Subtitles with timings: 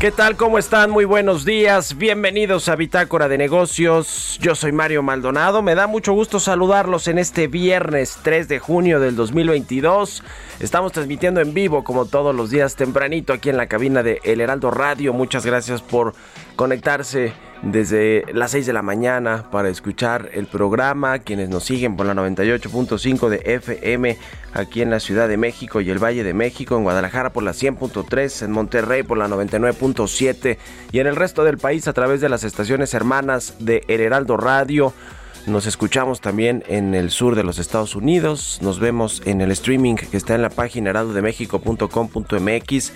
[0.00, 0.38] ¿Qué tal?
[0.38, 0.90] ¿Cómo están?
[0.90, 1.98] Muy buenos días.
[1.98, 4.38] Bienvenidos a Bitácora de Negocios.
[4.40, 5.60] Yo soy Mario Maldonado.
[5.60, 10.24] Me da mucho gusto saludarlos en este viernes 3 de junio del 2022.
[10.58, 14.40] Estamos transmitiendo en vivo como todos los días tempranito aquí en la cabina de El
[14.40, 15.12] Heraldo Radio.
[15.12, 16.14] Muchas gracias por
[16.56, 22.06] conectarse desde las 6 de la mañana para escuchar el programa, quienes nos siguen por
[22.06, 24.16] la 98.5 de FM
[24.54, 27.52] aquí en la Ciudad de México y el Valle de México, en Guadalajara por la
[27.52, 30.58] 100.3, en Monterrey por la 99.7
[30.92, 34.36] y en el resto del país a través de las estaciones hermanas de El Heraldo
[34.36, 34.92] Radio.
[35.46, 38.58] Nos escuchamos también en el sur de los Estados Unidos.
[38.60, 42.92] Nos vemos en el streaming que está en la página heraldodemexico.com.mx,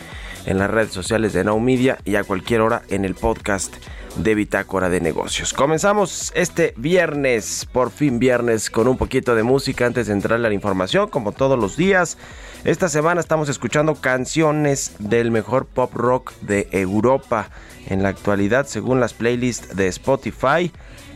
[0.46, 3.74] en las redes sociales de Now Media y a cualquier hora en el podcast
[4.16, 5.54] de Bitácora de Negocios.
[5.54, 10.48] Comenzamos este viernes, por fin viernes, con un poquito de música antes de entrar a
[10.48, 12.18] la información, como todos los días.
[12.64, 17.50] Esta semana estamos escuchando canciones del mejor pop rock de Europa.
[17.86, 20.72] En la actualidad, según las playlists de Spotify,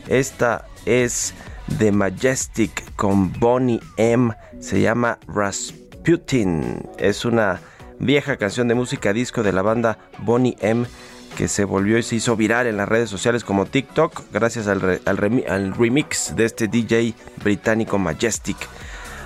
[0.09, 1.33] esta es
[1.77, 4.33] The Majestic con Bonnie M.
[4.59, 6.83] Se llama Rasputin.
[6.97, 7.61] Es una
[7.99, 10.87] vieja canción de música disco de la banda Bonnie M
[11.37, 14.81] que se volvió y se hizo viral en las redes sociales como TikTok gracias al,
[15.77, 18.57] remix de este DJ británico Majestic.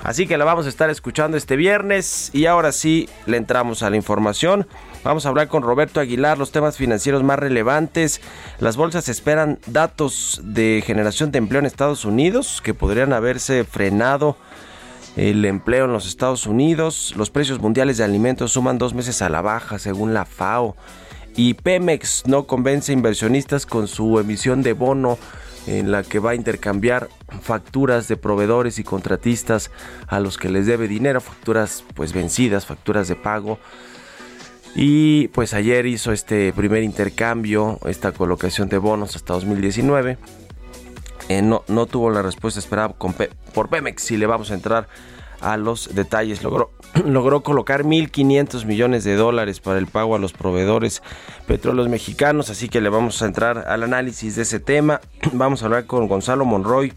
[0.04, 3.90] Así que la vamos a estar escuchando este viernes y ahora sí le entramos a
[3.90, 4.68] la información.
[5.04, 8.22] Vamos a hablar con Roberto Aguilar los temas financieros más relevantes.
[8.60, 14.38] Las bolsas esperan datos de generación de empleo en Estados Unidos que podrían haberse frenado
[15.18, 17.14] el empleo en los Estados Unidos.
[17.18, 20.78] Los precios mundiales de alimentos suman dos meses a la baja según la FAO
[21.36, 25.18] y Pemex no convence inversionistas con su emisión de bono
[25.68, 27.10] en la que va a intercambiar
[27.42, 29.70] facturas de proveedores y contratistas
[30.08, 33.60] a los que les debe dinero, facturas pues vencidas, facturas de pago.
[34.76, 40.18] Y pues ayer hizo este primer intercambio, esta colocación de bonos hasta 2019.
[41.30, 44.88] Eh, no, no tuvo la respuesta esperada por Pemex y le vamos a entrar
[45.42, 46.42] a los detalles.
[46.42, 46.72] Logró,
[47.06, 51.04] logró colocar 1.500 millones de dólares para el pago a los proveedores
[51.46, 55.02] petróleos mexicanos, así que le vamos a entrar al análisis de ese tema.
[55.34, 56.94] Vamos a hablar con Gonzalo Monroy,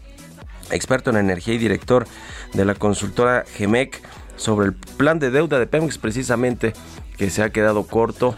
[0.71, 2.07] experto en energía y director
[2.53, 4.01] de la consultora GEMEC,
[4.35, 6.73] sobre el plan de deuda de Pemex precisamente
[7.17, 8.35] que se ha quedado corto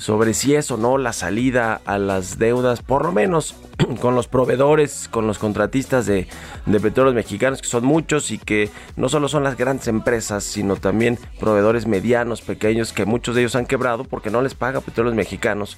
[0.00, 3.54] sobre si es o no la salida a las deudas, por lo menos
[4.00, 6.26] con los proveedores, con los contratistas de,
[6.64, 10.76] de, petróleos mexicanos, que son muchos y que no solo son las grandes empresas, sino
[10.76, 15.14] también proveedores medianos, pequeños, que muchos de ellos han quebrado porque no les paga petróleos
[15.14, 15.76] mexicanos.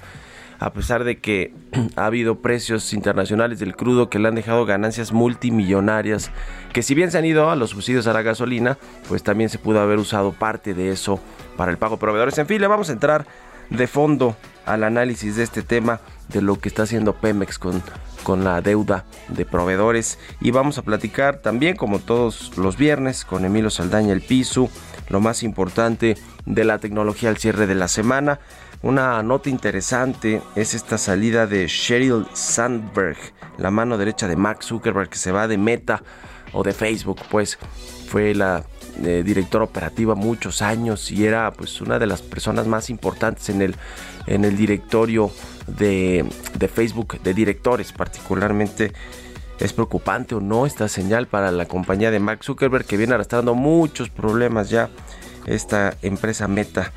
[0.63, 1.53] A pesar de que
[1.97, 6.31] ha habido precios internacionales del crudo que le han dejado ganancias multimillonarias,
[6.73, 8.79] que si bien se han ido a los subsidios a la gasolina,
[9.09, 11.19] pues también se pudo haber usado parte de eso
[11.57, 12.39] para el pago de proveedores.
[12.39, 13.27] En fin, le vamos a entrar
[13.71, 17.83] de fondo al análisis de este tema, de lo que está haciendo Pemex con,
[18.23, 20.21] con la deuda de proveedores.
[20.41, 24.71] Y vamos a platicar también, como todos los viernes, con Emilio Saldaña, el piso,
[25.09, 26.17] lo más importante
[26.47, 28.39] de la tecnología al cierre de la semana.
[28.83, 33.17] Una nota interesante es esta salida de Sheryl Sandberg,
[33.57, 36.03] la mano derecha de Mark Zuckerberg, que se va de Meta
[36.53, 37.59] o de Facebook, pues
[38.09, 38.65] fue la
[39.05, 43.63] eh, director operativo muchos años y era pues una de las personas más importantes en
[43.63, 43.77] el,
[44.27, 45.31] en el directorio
[45.69, 48.93] de, de Facebook, de directores particularmente.
[49.61, 53.55] ¿Es preocupante o no esta señal para la compañía de Mark Zuckerberg que viene arrastrando
[53.55, 54.91] muchos problemas ya
[55.47, 56.91] esta empresa Meta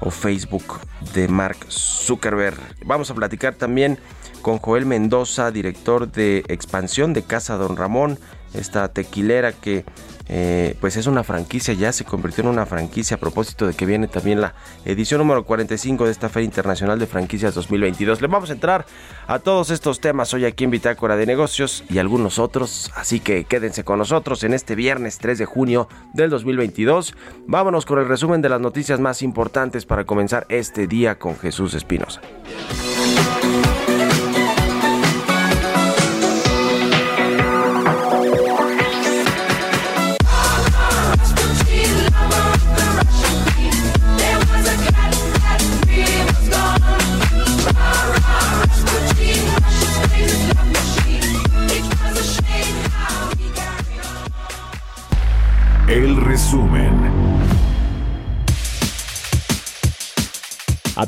[0.00, 0.80] o Facebook
[1.14, 2.58] de Mark Zuckerberg?
[2.84, 3.98] Vamos a platicar también
[4.42, 8.18] con Joel Mendoza, director de expansión de Casa Don Ramón,
[8.54, 9.84] esta tequilera que
[10.28, 13.86] eh, pues es una franquicia, ya se convirtió en una franquicia a propósito de que
[13.86, 14.54] viene también la
[14.84, 18.20] edición número 45 de esta Feria Internacional de Franquicias 2022.
[18.20, 18.86] Le vamos a entrar
[19.26, 23.44] a todos estos temas hoy aquí en Bitácora de Negocios y algunos otros, así que
[23.44, 27.14] quédense con nosotros en este viernes 3 de junio del 2022.
[27.46, 31.74] Vámonos con el resumen de las noticias más importantes para comenzar este día con Jesús
[31.74, 32.20] Espinosa.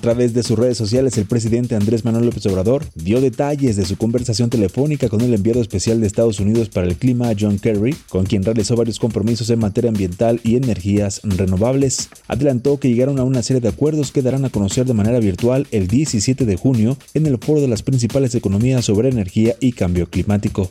[0.01, 3.97] Través de sus redes sociales, el presidente Andrés Manuel López Obrador dio detalles de su
[3.97, 8.25] conversación telefónica con el enviado especial de Estados Unidos para el clima, John Kerry, con
[8.25, 12.09] quien realizó varios compromisos en materia ambiental y energías renovables.
[12.29, 15.67] Adelantó que llegaron a una serie de acuerdos que darán a conocer de manera virtual
[15.71, 20.09] el 17 de junio en el foro de las principales economías sobre energía y cambio
[20.09, 20.71] climático.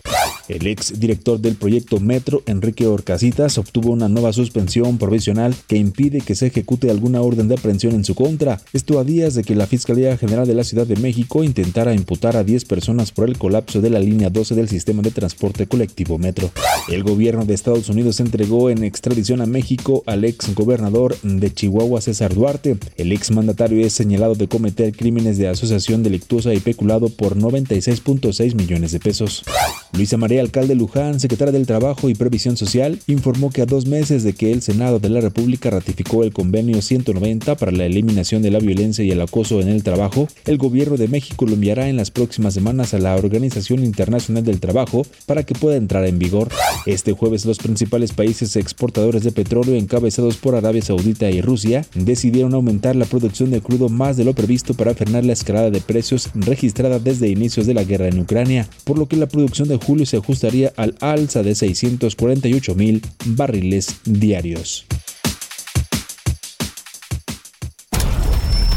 [0.50, 6.22] El ex director del proyecto Metro, Enrique Orcasitas, obtuvo una nueva suspensión provisional que impide
[6.22, 8.60] que se ejecute alguna orden de aprehensión en su contra.
[8.74, 12.38] Esto a días de que la Fiscalía General de la Ciudad de México intentara imputar
[12.38, 16.18] a 10 personas por el colapso de la línea 12 del sistema de transporte colectivo
[16.18, 16.50] Metro.
[16.88, 22.00] El gobierno de Estados Unidos entregó en extradición a México al ex gobernador de Chihuahua,
[22.00, 22.77] César Duarte.
[22.95, 28.56] El ex mandatario es señalado de cometer crímenes de asociación delictuosa y peculado por 96.6
[28.56, 29.44] millones de pesos.
[29.92, 34.24] Luisa María alcalde Luján, secretaria del Trabajo y Previsión Social, informó que a dos meses
[34.24, 38.51] de que el Senado de la República ratificó el convenio 190 para la eliminación de
[38.51, 41.97] la violencia y el acoso en el trabajo, el gobierno de México lo enviará en
[41.97, 46.50] las próximas semanas a la Organización Internacional del Trabajo para que pueda entrar en vigor.
[46.85, 52.53] Este jueves los principales países exportadores de petróleo encabezados por Arabia Saudita y Rusia decidieron
[52.53, 56.29] aumentar la producción de crudo más de lo previsto para frenar la escalada de precios
[56.33, 60.06] registrada desde inicios de la guerra en Ucrania, por lo que la producción de julio
[60.06, 64.88] se ajustaría al alza de 648 mil barriles diarios.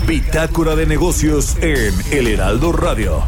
[0.07, 3.23] Bitácora de negocios en El Heraldo Radio.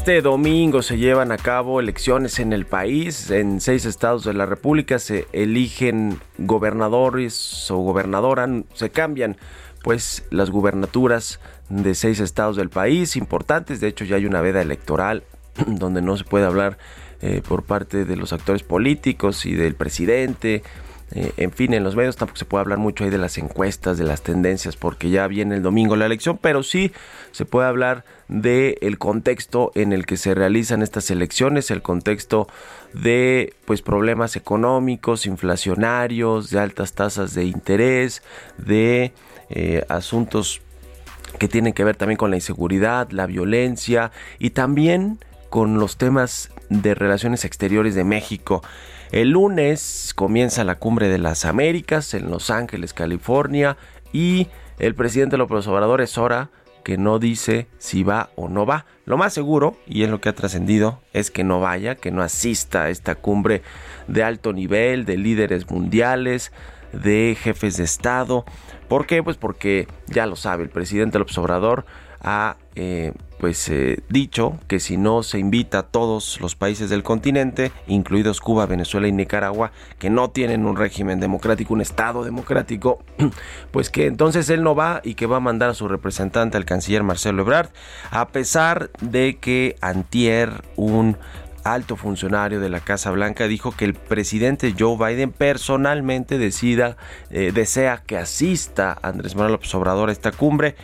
[0.00, 3.30] Este domingo se llevan a cabo elecciones en el país.
[3.30, 9.36] En seis estados de la República se eligen gobernadores o gobernadoras, se cambian
[9.82, 11.38] pues las gubernaturas
[11.68, 13.80] de seis estados del país importantes.
[13.80, 15.22] De hecho ya hay una veda electoral
[15.66, 16.78] donde no se puede hablar
[17.20, 20.62] eh, por parte de los actores políticos y del presidente
[21.12, 23.98] eh, en fin, en los medios tampoco se puede hablar mucho ahí de las encuestas,
[23.98, 26.92] de las tendencias, porque ya viene el domingo la elección, pero sí
[27.32, 32.46] se puede hablar del el contexto en el que se realizan estas elecciones, el contexto
[32.92, 38.22] de pues problemas económicos, inflacionarios, de altas tasas de interés,
[38.56, 39.12] de
[39.48, 40.60] eh, asuntos
[41.38, 45.18] que tienen que ver también con la inseguridad, la violencia y también
[45.48, 48.62] con los temas de relaciones exteriores de México.
[49.12, 53.76] El lunes comienza la cumbre de las Américas en Los Ángeles, California,
[54.12, 54.46] y
[54.78, 56.50] el presidente López Obrador es hora
[56.84, 58.86] que no dice si va o no va.
[59.06, 62.22] Lo más seguro, y es lo que ha trascendido, es que no vaya, que no
[62.22, 63.62] asista a esta cumbre
[64.06, 66.52] de alto nivel, de líderes mundiales,
[66.92, 68.44] de jefes de Estado.
[68.86, 69.24] ¿Por qué?
[69.24, 71.84] Pues porque ya lo sabe, el presidente López Obrador
[72.22, 77.02] ha eh, pues eh, dicho que si no se invita a todos los países del
[77.02, 83.02] continente, incluidos Cuba, Venezuela y Nicaragua, que no tienen un régimen democrático, un Estado democrático,
[83.70, 86.66] pues que entonces él no va y que va a mandar a su representante, al
[86.66, 87.70] canciller Marcelo Ebrard,
[88.10, 91.16] a pesar de que Antier, un
[91.64, 96.96] alto funcionario de la Casa Blanca dijo que el presidente Joe Biden personalmente decida,
[97.30, 100.76] eh, desea que asista Andrés Manuel López Obrador a esta cumbre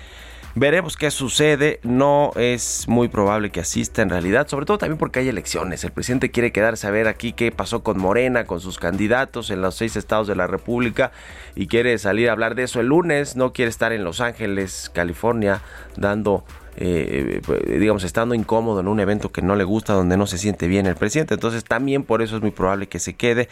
[0.59, 1.81] Veremos qué sucede.
[1.83, 5.85] No es muy probable que asista en realidad, sobre todo también porque hay elecciones.
[5.85, 9.61] El presidente quiere quedarse a ver aquí qué pasó con Morena, con sus candidatos en
[9.61, 11.13] los seis estados de la República
[11.57, 13.37] y quiere salir a hablar de eso el lunes.
[13.37, 15.61] No quiere estar en Los Ángeles, California,
[15.99, 16.43] dando
[16.79, 20.39] eh, eh, digamos, estando incómodo en un evento que no le gusta, donde no se
[20.39, 21.35] siente bien el presidente.
[21.35, 23.49] Entonces también por eso es muy probable que se quede.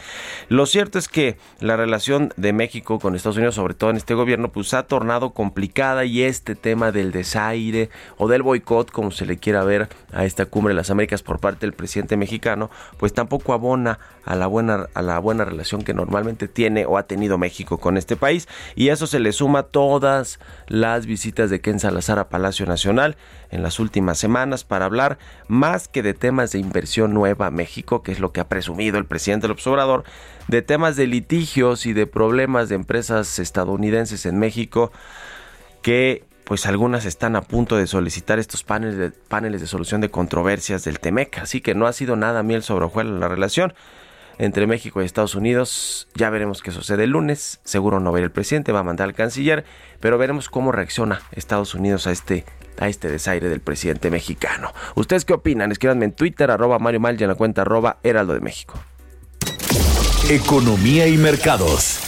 [0.47, 4.13] Lo cierto es que la relación de México con Estados Unidos, sobre todo en este
[4.13, 9.25] gobierno, pues ha tornado complicada y este tema del desaire o del boicot, como se
[9.25, 13.13] le quiera ver a esta cumbre de las Américas por parte del presidente mexicano, pues
[13.13, 17.37] tampoco abona a la buena, a la buena relación que normalmente tiene o ha tenido
[17.37, 18.47] México con este país.
[18.75, 23.14] Y eso se le suma todas las visitas de Ken Salazar a Palacio Nacional
[23.49, 25.17] en las últimas semanas para hablar
[25.47, 28.97] más que de temas de inversión nueva a México, que es lo que ha presumido
[28.97, 30.03] el presidente López Obrador,
[30.47, 34.91] de temas de litigios y de problemas de empresas estadounidenses en México
[35.81, 40.11] que pues algunas están a punto de solicitar estos paneles de, paneles de solución de
[40.11, 43.73] controversias del TEMEC, así que no ha sido nada miel sobre hojuelas la relación
[44.37, 46.07] entre México y Estados Unidos.
[46.15, 47.59] Ya veremos qué sucede el lunes.
[47.63, 49.65] Seguro no ver el presidente, va a mandar al canciller,
[49.99, 52.45] pero veremos cómo reacciona Estados Unidos a este
[52.77, 54.73] a este desaire del presidente mexicano.
[54.95, 55.71] ¿Ustedes qué opinan?
[55.71, 58.77] Escríbanme en Twitter, arroba Mario Mal y en la cuenta arroba Heraldo de México.
[60.29, 61.99] Economía y mercados.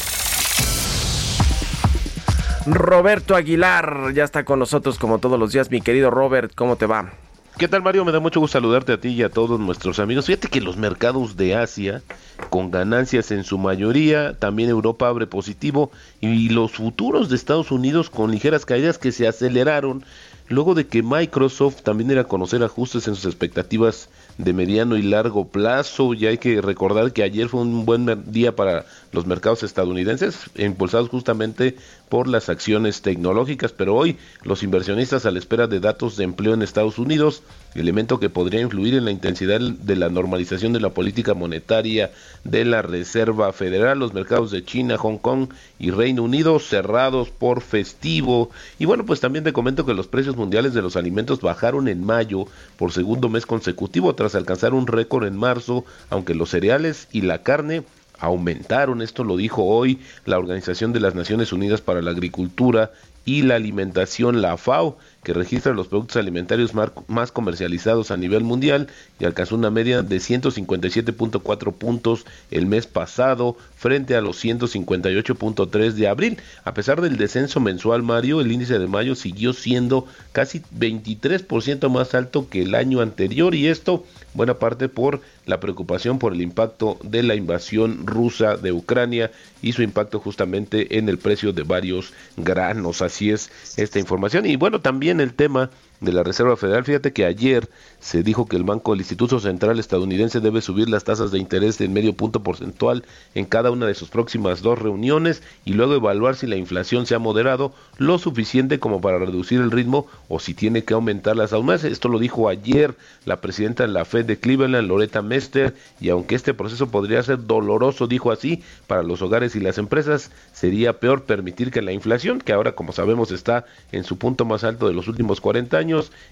[2.66, 5.72] Roberto Aguilar ya está con nosotros como todos los días.
[5.72, 7.14] Mi querido Robert, ¿cómo te va?
[7.58, 8.06] ¿Qué tal Mario?
[8.06, 10.28] Me da mucho gusto saludarte a ti y a todos nuestros amigos.
[10.28, 12.04] Fíjate que los mercados de Asia,
[12.52, 15.90] con ganancias en su mayoría, también Europa abre positivo
[16.22, 20.06] y los futuros de Estados Unidos con ligeras caídas que se aceleraron
[20.50, 25.48] luego de que Microsoft también era conocer ajustes en sus expectativas de mediano y largo
[25.48, 26.14] plazo.
[26.14, 31.10] Y hay que recordar que ayer fue un buen día para los mercados estadounidenses, impulsados
[31.10, 31.76] justamente
[32.10, 36.54] por las acciones tecnológicas, pero hoy los inversionistas a la espera de datos de empleo
[36.54, 37.44] en Estados Unidos,
[37.76, 42.12] elemento que podría influir en la intensidad de la normalización de la política monetaria
[42.44, 47.62] de la Reserva Federal, los mercados de China, Hong Kong y Reino Unido cerrados por
[47.62, 48.52] festivo.
[48.80, 52.06] Y bueno, pues también te comento que los precios mundiales de los alimentos bajaron en
[52.06, 52.46] mayo
[52.78, 57.84] por segundo mes consecutivo alcanzar un récord en marzo, aunque los cereales y la carne
[58.20, 59.02] aumentaron.
[59.02, 62.92] Esto lo dijo hoy la Organización de las Naciones Unidas para la Agricultura
[63.26, 66.72] y la Alimentación, la FAO, que registra los productos alimentarios
[67.08, 68.88] más comercializados a nivel mundial
[69.20, 76.08] y alcanzó una media de 157.4 puntos el mes pasado frente a los 158.3 de
[76.08, 76.38] abril.
[76.64, 82.16] A pesar del descenso mensual, Mario, el índice de mayo siguió siendo casi 23% más
[82.16, 87.00] alto que el año anterior y esto buena parte por la preocupación por el impacto
[87.04, 89.32] de la invasión rusa de Ucrania
[89.62, 93.02] y su impacto justamente en el precio de varios granos.
[93.02, 94.46] Así es esta información.
[94.46, 95.70] Y bueno, también el tema
[96.00, 96.84] de la Reserva Federal.
[96.84, 101.04] Fíjate que ayer se dijo que el Banco del Instituto Central estadounidense debe subir las
[101.04, 105.42] tasas de interés en medio punto porcentual en cada una de sus próximas dos reuniones
[105.66, 109.72] y luego evaluar si la inflación se ha moderado lo suficiente como para reducir el
[109.72, 111.84] ritmo o si tiene que aumentarlas aún más.
[111.84, 116.36] Esto lo dijo ayer la presidenta de la Fed de Cleveland, Loretta Mester, y aunque
[116.36, 121.24] este proceso podría ser doloroso, dijo así, para los hogares y las empresas, sería peor
[121.24, 124.94] permitir que la inflación, que ahora como sabemos está en su punto más alto de
[124.94, 125.87] los últimos 40 años,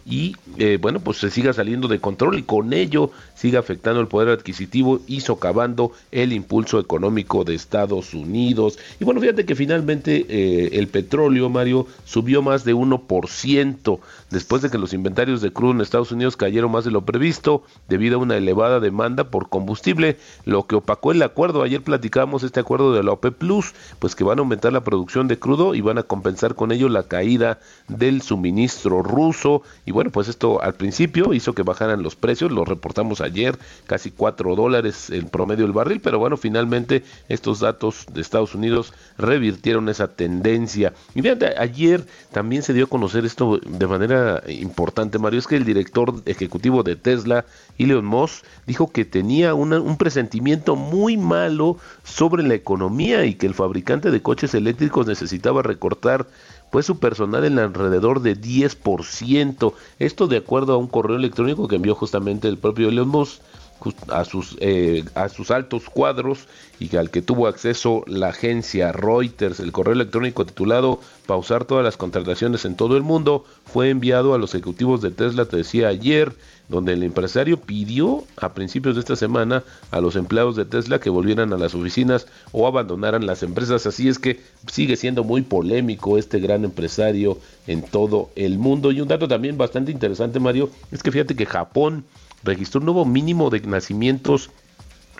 [0.06, 4.08] y eh, bueno, pues se siga saliendo de control y con ello siga afectando el
[4.08, 8.78] poder adquisitivo y socavando el impulso económico de Estados Unidos.
[9.00, 14.70] Y bueno, fíjate que finalmente eh, el petróleo, Mario, subió más de 1% después de
[14.70, 18.22] que los inventarios de crudo en Estados Unidos cayeron más de lo previsto debido a
[18.22, 21.64] una elevada demanda por combustible, lo que opacó el acuerdo.
[21.64, 25.28] Ayer platicamos este acuerdo de la OPEP Plus, pues que van a aumentar la producción
[25.28, 29.45] de crudo y van a compensar con ello la caída del suministro ruso
[29.86, 34.12] y bueno, pues esto al principio hizo que bajaran los precios, lo reportamos ayer, casi
[34.12, 39.90] 4 dólares en promedio el barril, pero bueno, finalmente estos datos de Estados Unidos revirtieron
[39.90, 40.94] esa tendencia.
[41.14, 45.58] Y fíjate, ayer también se dio a conocer esto de manera importante, Mario, es que
[45.58, 47.46] el director ejecutivo de Tesla,
[47.78, 53.54] Elon Musk, dijo que tenía un presentimiento muy malo sobre la economía y que el
[53.54, 56.26] fabricante de coches eléctricos necesitaba recortar
[56.72, 59.74] fue su personal en alrededor de 10%.
[60.00, 63.42] Esto de acuerdo a un correo electrónico que envió justamente el propio Elon Musk
[64.10, 66.48] a sus, eh, a sus altos cuadros
[66.80, 69.60] y al que tuvo acceso la agencia Reuters.
[69.60, 74.38] El correo electrónico titulado Pausar todas las contrataciones en todo el mundo fue enviado a
[74.38, 76.34] los ejecutivos de Tesla, te decía ayer,
[76.70, 81.10] donde el empresario pidió a principios de esta semana a los empleados de Tesla que
[81.10, 83.86] volvieran a las oficinas o abandonaran las empresas.
[83.86, 84.40] Así es que
[84.72, 88.92] sigue siendo muy polémico este gran empresario en todo el mundo.
[88.92, 92.06] Y un dato también bastante interesante, Mario, es que fíjate que Japón
[92.46, 94.50] registró un nuevo mínimo de nacimientos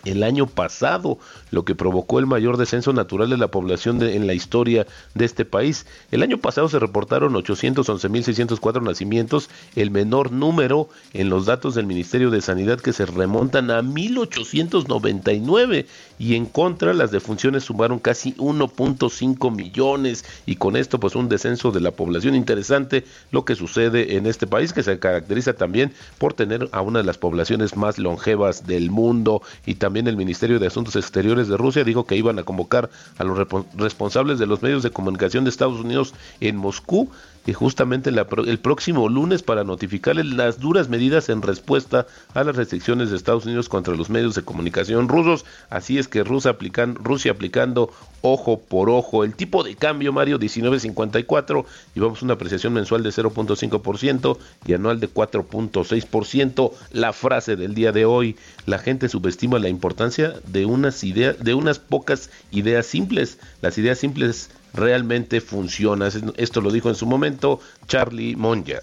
[0.06, 1.18] el año pasado,
[1.52, 5.46] lo que provocó el mayor descenso natural de la población en la historia de este
[5.46, 5.86] país.
[6.12, 12.30] El año pasado se reportaron 811.604 nacimientos, el menor número en los datos del Ministerio
[12.30, 15.86] de Sanidad que se remontan a 1.899
[16.20, 21.72] y en contra las defunciones sumaron casi 1.5 millones y con esto pues un descenso
[21.72, 22.36] de la población.
[22.36, 27.00] Interesante lo que sucede en este país que se caracteriza también por tener a una
[27.00, 29.42] de las poblaciones más longevas del mundo.
[29.66, 33.24] Y también el Ministerio de Asuntos Exteriores de Rusia dijo que iban a convocar a
[33.24, 37.10] los responsables de los medios de comunicación de Estados Unidos en Moscú
[37.46, 43.10] y justamente el próximo lunes para notificarles las duras medidas en respuesta a las restricciones
[43.10, 45.46] de Estados Unidos contra los medios de comunicación rusos.
[45.70, 49.24] Así es que Rusia, aplican, Rusia aplicando ojo por ojo.
[49.24, 51.66] El tipo de cambio, Mario, 19.54.
[51.94, 56.72] Llevamos una apreciación mensual de 0.5% y anual de 4.6%.
[56.92, 58.36] La frase del día de hoy,
[58.66, 63.38] la gente subestima la importancia de unas ideas, de unas pocas ideas simples.
[63.62, 66.12] Las ideas simples realmente funcionan.
[66.38, 68.82] Esto lo dijo en su momento Charlie Monger.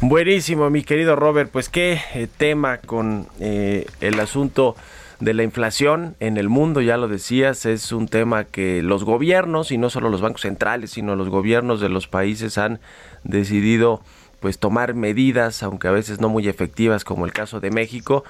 [0.00, 1.50] Buenísimo, mi querido Robert.
[1.50, 4.76] Pues qué eh, tema con eh, el asunto
[5.20, 9.70] de la inflación en el mundo, ya lo decías, es un tema que los gobiernos,
[9.70, 12.80] y no solo los bancos centrales, sino los gobiernos de los países han
[13.24, 14.02] decidido
[14.40, 18.24] pues tomar medidas, aunque a veces no muy efectivas, como el caso de México,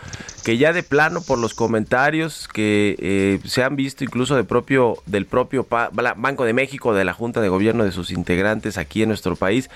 [0.44, 4.96] que ya de plano por los comentarios que eh, se han visto incluso de propio,
[5.06, 9.08] del propio Banco de México, de la Junta de Gobierno de sus integrantes aquí en
[9.08, 9.70] nuestro país,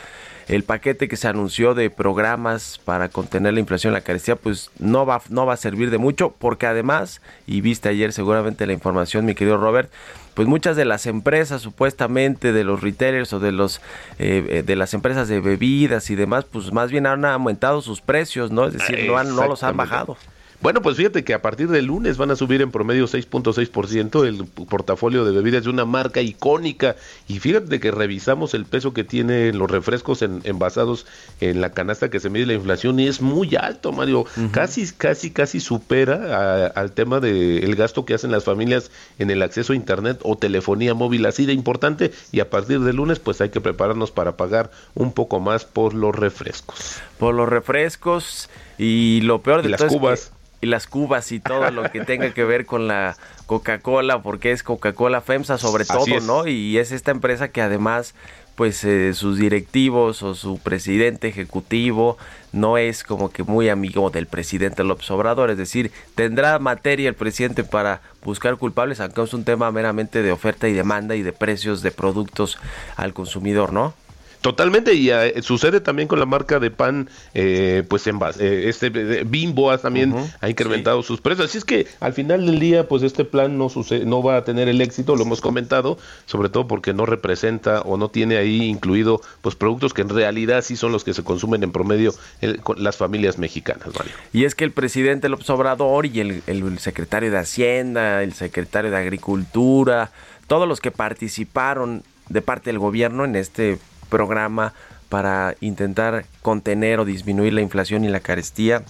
[0.49, 4.71] el paquete que se anunció de programas para contener la inflación y la carestía, pues
[4.79, 8.73] no va, no va a servir de mucho, porque además, y viste ayer seguramente la
[8.73, 9.91] información, mi querido Robert,
[10.35, 13.79] pues muchas de las empresas supuestamente de los retailers o de los
[14.19, 18.01] eh, eh, de las empresas de bebidas y demás pues más bien han aumentado sus
[18.01, 20.17] precios no es decir no, han, no los han bajado
[20.61, 24.47] bueno, pues fíjate que a partir del lunes van a subir en promedio 6.6% el
[24.67, 26.97] portafolio de bebidas de una marca icónica.
[27.29, 31.07] Y fíjate que revisamos el peso que tienen los refrescos en, envasados
[31.41, 34.25] en la canasta que se mide la inflación y es muy alto, Mario.
[34.53, 39.73] Casi, casi, casi supera al tema del gasto que hacen las familias en el acceso
[39.73, 42.13] a Internet o telefonía móvil así de importante.
[42.33, 45.95] Y a partir del lunes, pues hay que prepararnos para pagar un poco más por
[45.95, 46.99] los refrescos.
[47.19, 51.91] Por los refrescos y lo peor de las cubas y las cubas y todo lo
[51.91, 56.47] que tenga que ver con la Coca-Cola, porque es Coca-Cola FEMSA sobre todo, ¿no?
[56.47, 58.15] Y es esta empresa que además
[58.55, 62.17] pues eh, sus directivos o su presidente ejecutivo
[62.53, 67.15] no es como que muy amigo del presidente López Obrador, es decir, tendrá materia el
[67.15, 71.33] presidente para buscar culpables, aunque es un tema meramente de oferta y demanda y de
[71.33, 72.59] precios de productos
[72.97, 73.93] al consumidor, ¿no?
[74.45, 78.69] Totalmente, y eh, sucede también con la marca de pan, eh, pues en base, eh,
[78.69, 81.49] este Bimbo también ha incrementado sus precios.
[81.49, 84.45] Así es que al final del día, pues este plan no sucede, no va a
[84.45, 88.65] tener el éxito, lo hemos comentado, sobre todo porque no representa o no tiene ahí
[88.65, 92.13] incluido pues productos que en realidad sí son los que se consumen en promedio
[92.65, 93.89] con las familias mexicanas.
[94.35, 98.91] Y es que el presidente López Obrador y el, el secretario de Hacienda, el secretario
[98.91, 100.11] de Agricultura,
[100.49, 103.79] todos los que participaron de parte del gobierno en este
[104.15, 104.75] programa
[105.09, 108.85] para intentar contener o disminuir la inflación y la carestía.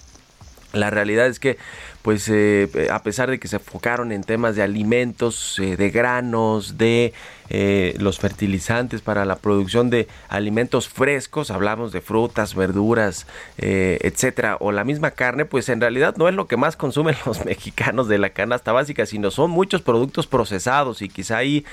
[0.74, 1.56] La realidad es que,
[2.02, 6.76] pues, eh, a pesar de que se enfocaron en temas de alimentos, eh, de granos,
[6.76, 7.14] de
[7.48, 14.72] eh, los fertilizantes para la producción de alimentos frescos, hablamos de frutas, verduras, etcétera, o
[14.72, 18.18] la misma carne, pues en realidad no es lo que más consumen los mexicanos de
[18.18, 21.64] la canasta básica, sino son muchos productos procesados y quizá ahí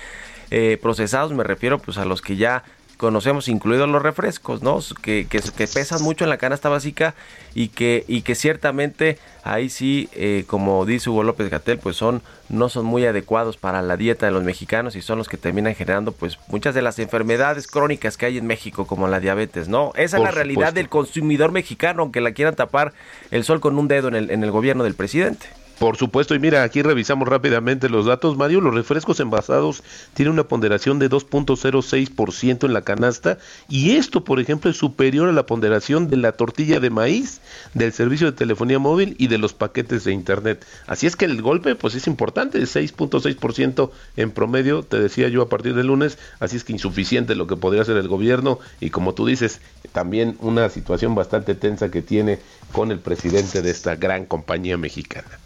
[0.82, 2.66] procesados me refiero pues a los que ya
[3.02, 4.78] conocemos, incluidos los refrescos, ¿no?
[5.02, 7.16] Que, que, pesan mucho en la canasta básica
[7.56, 12.22] y que, y que ciertamente ahí sí, eh, como dice Hugo López Gatel, pues son,
[12.48, 15.74] no son muy adecuados para la dieta de los mexicanos y son los que terminan
[15.74, 19.94] generando pues muchas de las enfermedades crónicas que hay en México, como la diabetes, ¿no?
[19.96, 22.94] Esa es la realidad del consumidor mexicano, aunque la quieran tapar
[23.32, 25.48] el sol con un dedo en el, en el gobierno del presidente.
[25.82, 29.82] Por supuesto, y mira, aquí revisamos rápidamente los datos, Mario, los refrescos envasados
[30.14, 35.32] tienen una ponderación de 2.06% en la canasta y esto, por ejemplo, es superior a
[35.32, 37.42] la ponderación de la tortilla de maíz,
[37.74, 40.64] del servicio de telefonía móvil y de los paquetes de internet.
[40.86, 45.50] Así es que el golpe pues es importante, 6.6% en promedio, te decía yo a
[45.50, 49.16] partir del lunes, así es que insuficiente lo que podría hacer el gobierno y como
[49.16, 49.62] tú dices,
[49.94, 52.38] también una situación bastante tensa que tiene
[52.72, 55.40] con el presidente de esta gran compañía mexicana.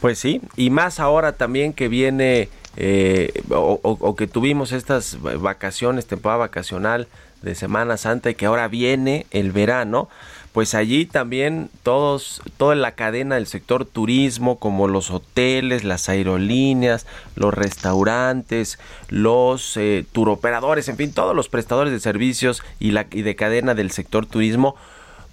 [0.00, 6.40] Pues sí, y más ahora también que viene eh, o, que tuvimos estas vacaciones, temporada
[6.40, 7.08] vacacional
[7.40, 10.08] de Semana Santa y que ahora viene el verano,
[10.52, 17.06] pues allí también todos, toda la cadena del sector turismo, como los hoteles, las aerolíneas,
[17.34, 18.78] los restaurantes,
[19.08, 23.74] los eh, turoperadores, en fin, todos los prestadores de servicios y, la, y de cadena
[23.74, 24.76] del sector turismo,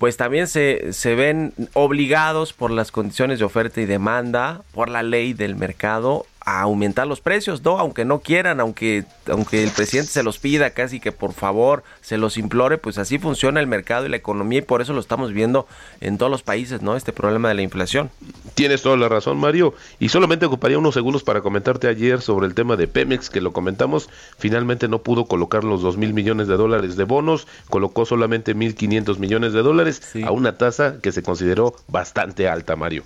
[0.03, 5.01] pues también se, se ven obligados por las condiciones de oferta y demanda, por la
[5.01, 7.79] ley del mercado, a aumentar los precios, ¿no?
[7.79, 12.17] Aunque no quieran, aunque, aunque el presidente se los pida casi que por favor se
[12.17, 15.34] los implore, pues así funciona el mercado y la economía y por eso lo estamos
[15.34, 15.67] viendo
[16.01, 16.95] en todos los países, ¿no?
[16.95, 18.10] Este problema de la inflación.
[18.56, 19.73] Tienes toda la razón, Mario.
[19.99, 23.53] Y solamente ocuparía unos segundos para comentarte ayer sobre el tema de Pemex, que lo
[23.53, 24.10] comentamos.
[24.38, 28.75] Finalmente no pudo colocar los dos mil millones de dólares de bonos, colocó solamente mil
[28.75, 33.03] quinientos millones de dólares a una tasa que se consideró bastante alta, Mario.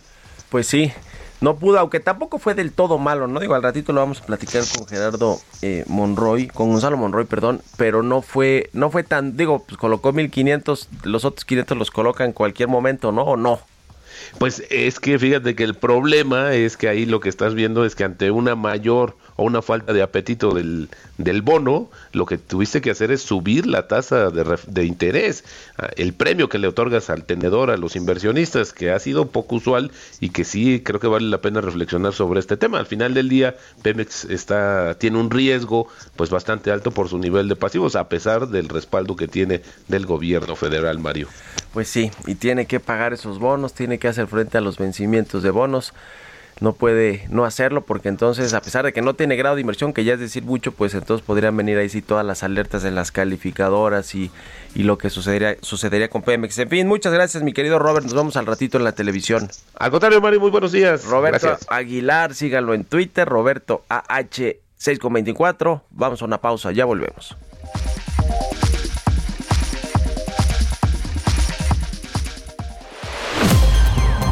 [0.49, 0.91] Pues sí,
[1.41, 3.39] no pudo, aunque tampoco fue del todo malo, ¿no?
[3.39, 7.61] Digo, al ratito lo vamos a platicar con Gerardo eh, Monroy, con Gonzalo Monroy, perdón,
[7.77, 12.25] pero no fue, no fue tan, digo, pues colocó 1500, los otros 500 los coloca
[12.25, 13.23] en cualquier momento, ¿no?
[13.23, 13.59] ¿O no?
[14.39, 17.95] Pues es que fíjate que el problema es que ahí lo que estás viendo es
[17.95, 22.81] que ante una mayor o una falta de apetito del, del bono, lo que tuviste
[22.81, 25.45] que hacer es subir la tasa de, de, interés,
[25.77, 29.55] ah, el premio que le otorgas al tenedor, a los inversionistas, que ha sido poco
[29.55, 32.79] usual y que sí creo que vale la pena reflexionar sobre este tema.
[32.79, 37.47] Al final del día, Pemex está, tiene un riesgo pues bastante alto por su nivel
[37.47, 41.27] de pasivos, a pesar del respaldo que tiene del gobierno federal, Mario.
[41.73, 45.43] Pues sí, y tiene que pagar esos bonos, tiene que hacer frente a los vencimientos
[45.43, 45.93] de bonos
[46.59, 49.93] no puede no hacerlo porque entonces a pesar de que no tiene grado de inversión
[49.93, 52.91] que ya es decir mucho pues entonces podrían venir ahí sí todas las alertas de
[52.91, 54.31] las calificadoras y,
[54.75, 56.57] y lo que sucedería sucedería con Pemex.
[56.59, 58.05] En fin muchas gracias mi querido Robert.
[58.05, 59.49] Nos vemos al ratito en la televisión.
[59.75, 61.05] Al contrario Mario muy buenos días.
[61.05, 67.35] Roberto Aguilar síganlo en Twitter Roberto AH 624 vamos a una pausa ya volvemos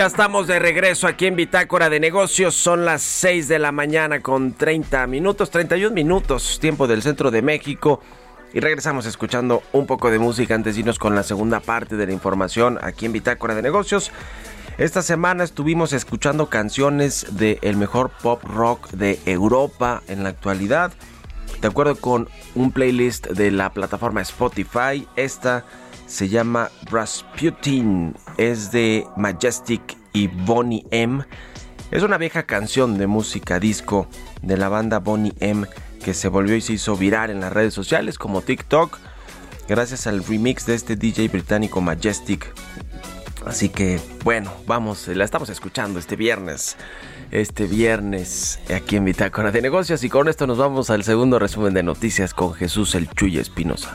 [0.00, 2.54] Ya estamos de regreso aquí en Bitácora de Negocios.
[2.54, 7.42] Son las 6 de la mañana con 30 minutos, 31 minutos, tiempo del centro de
[7.42, 8.00] México.
[8.54, 12.06] Y regresamos escuchando un poco de música antes de irnos con la segunda parte de
[12.06, 14.10] la información aquí en Bitácora de Negocios.
[14.78, 20.92] Esta semana estuvimos escuchando canciones del el mejor pop rock de Europa en la actualidad.
[21.60, 25.66] De acuerdo con un playlist de la plataforma Spotify, esta
[26.10, 31.26] se llama Rasputin, es de Majestic y Bonnie M.
[31.90, 34.08] Es una vieja canción de música disco
[34.40, 35.66] de la banda Bonnie M
[36.02, 38.96] que se volvió y se hizo viral en las redes sociales como TikTok
[39.68, 42.50] gracias al remix de este DJ británico Majestic.
[43.44, 46.78] Así que bueno, vamos, la estamos escuchando este viernes.
[47.30, 51.74] Este viernes aquí en Bitácora de Negocios y con esto nos vamos al segundo resumen
[51.74, 53.94] de noticias con Jesús El Chuy Espinosa.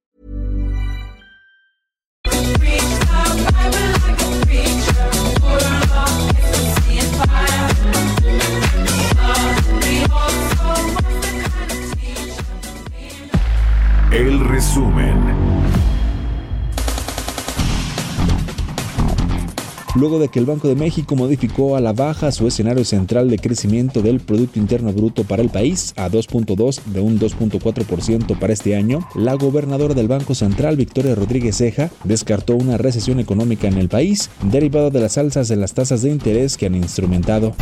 [14.11, 15.50] El resumen.
[19.95, 23.39] Luego de que el Banco de México modificó a la baja su escenario central de
[23.39, 28.75] crecimiento del Producto Interno Bruto para el país a 2.2 de un 2.4% para este
[28.75, 33.89] año, la gobernadora del Banco Central, Victoria Rodríguez Ceja, descartó una recesión económica en el
[33.89, 37.53] país derivada de las alzas de las tasas de interés que han instrumentado.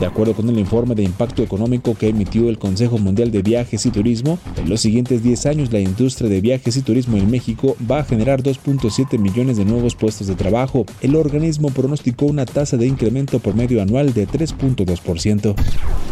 [0.00, 3.86] De acuerdo con el informe de impacto económico que emitió el Consejo Mundial de Viajes
[3.86, 7.76] y Turismo, en los siguientes 10 años la industria de viajes y turismo en México
[7.88, 10.84] va a generar 2.7 millones de nuevos puestos de trabajo.
[11.00, 15.54] El organismo pronosticó una tasa de incremento por medio anual de 3.2%.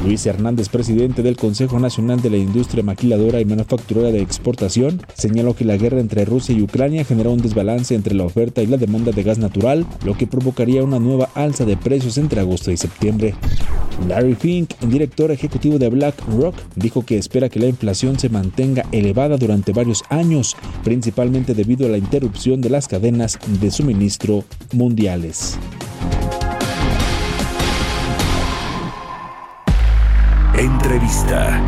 [0.05, 5.55] Luis Hernández, presidente del Consejo Nacional de la Industria Maquiladora y Manufacturera de Exportación, señaló
[5.55, 8.77] que la guerra entre Rusia y Ucrania generó un desbalance entre la oferta y la
[8.77, 12.77] demanda de gas natural, lo que provocaría una nueva alza de precios entre agosto y
[12.77, 13.35] septiembre.
[14.09, 19.37] Larry Fink, director ejecutivo de BlackRock, dijo que espera que la inflación se mantenga elevada
[19.37, 25.41] durante varios años, principalmente debido a la interrupción de las cadenas de suministro mundiales.
[30.57, 31.61] Entrevista.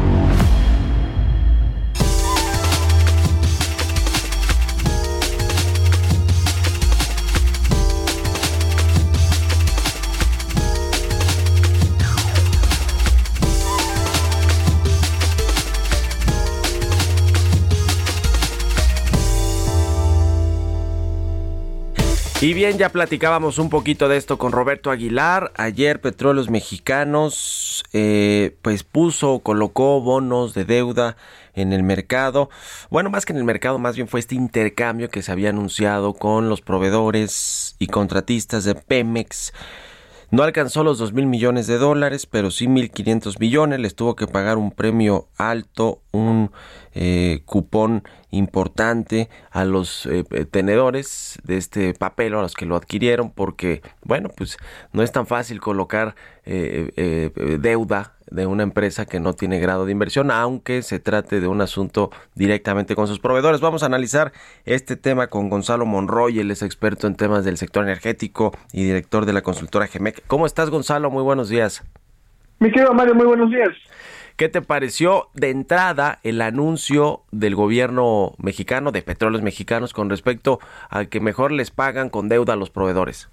[22.44, 25.50] Y bien, ya platicábamos un poquito de esto con Roberto Aguilar.
[25.56, 31.16] Ayer Petróleos Mexicanos eh, pues puso, colocó bonos de deuda
[31.54, 32.50] en el mercado.
[32.90, 36.12] Bueno, más que en el mercado, más bien fue este intercambio que se había anunciado
[36.12, 39.54] con los proveedores y contratistas de Pemex.
[40.30, 43.80] No alcanzó los 2 mil millones de dólares, pero sí 1.500 millones.
[43.80, 46.50] Les tuvo que pagar un premio alto, un
[46.94, 53.30] eh, cupón importante a los eh, tenedores de este papel, a los que lo adquirieron,
[53.30, 54.56] porque, bueno, pues
[54.92, 57.30] no es tan fácil colocar eh,
[57.60, 61.60] deuda de una empresa que no tiene grado de inversión, aunque se trate de un
[61.60, 63.60] asunto directamente con sus proveedores.
[63.60, 64.32] Vamos a analizar
[64.64, 69.26] este tema con Gonzalo Monroy, él es experto en temas del sector energético y director
[69.26, 70.24] de la consultora GEMEC.
[70.26, 71.10] ¿Cómo estás, Gonzalo?
[71.10, 71.84] Muy buenos días.
[72.58, 73.70] Mi querido Mario, muy buenos días.
[74.36, 80.58] ¿Qué te pareció de entrada el anuncio del gobierno mexicano, de petróleos mexicanos, con respecto
[80.90, 83.30] a que mejor les pagan con deuda a los proveedores?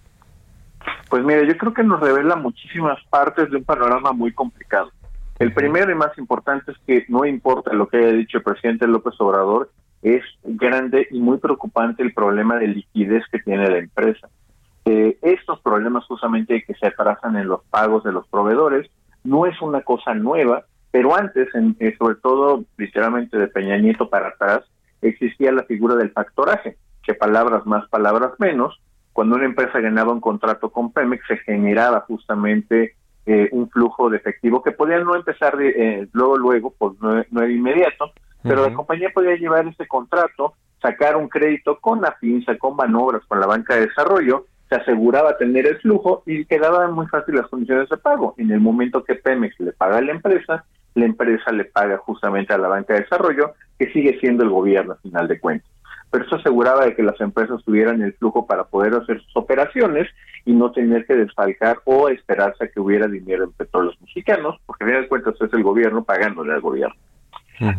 [1.09, 4.91] Pues mire, yo creo que nos revela muchísimas partes de un panorama muy complicado.
[5.39, 8.85] El primero y más importante es que no importa lo que haya dicho el presidente
[8.85, 9.71] López Obrador,
[10.03, 14.29] es grande y muy preocupante el problema de liquidez que tiene la empresa.
[14.85, 18.91] Eh, estos problemas justamente que se atrasan en los pagos de los proveedores
[19.23, 24.09] no es una cosa nueva, pero antes, en, eh, sobre todo literalmente de Peña Nieto
[24.09, 24.61] para atrás,
[25.01, 28.79] existía la figura del factoraje, que palabras más, palabras menos,
[29.13, 34.17] cuando una empresa ganaba un contrato con Pemex se generaba justamente eh, un flujo de
[34.17, 38.11] efectivo que podía no empezar eh, luego, luego, pues no, era inmediato,
[38.43, 43.23] pero la compañía podía llevar ese contrato, sacar un crédito con la pinza, con manobras,
[43.25, 47.47] con la banca de desarrollo, se aseguraba tener el flujo y quedaban muy fácil las
[47.47, 48.33] condiciones de pago.
[48.37, 52.53] En el momento que Pemex le paga a la empresa, la empresa le paga justamente
[52.53, 55.71] a la banca de desarrollo, que sigue siendo el gobierno a final de cuentas
[56.11, 60.09] pero eso aseguraba de que las empresas tuvieran el flujo para poder hacer sus operaciones
[60.45, 64.83] y no tener que desfalcar o esperarse a que hubiera dinero en petróleos mexicanos, porque
[64.83, 66.95] a fin de cuentas es el gobierno pagándole al gobierno.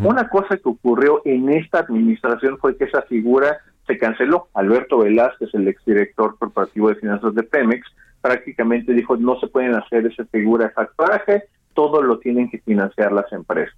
[0.00, 4.46] Una cosa que ocurrió en esta administración fue que esa figura se canceló.
[4.54, 7.84] Alberto Velázquez, el exdirector corporativo de finanzas de Pemex,
[8.20, 11.42] prácticamente dijo no se pueden hacer esa figura de factoraje,
[11.74, 13.74] todo lo tienen que financiar las empresas.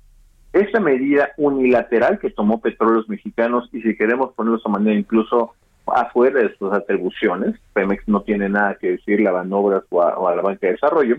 [0.53, 5.55] Esa medida unilateral que tomó Petróleos Mexicanos, y si queremos ponerlo de esa manera, incluso
[5.87, 10.43] afuera de sus atribuciones, Pemex no tiene nada que decirle a Banobras o a, la
[10.43, 11.17] banca de desarrollo,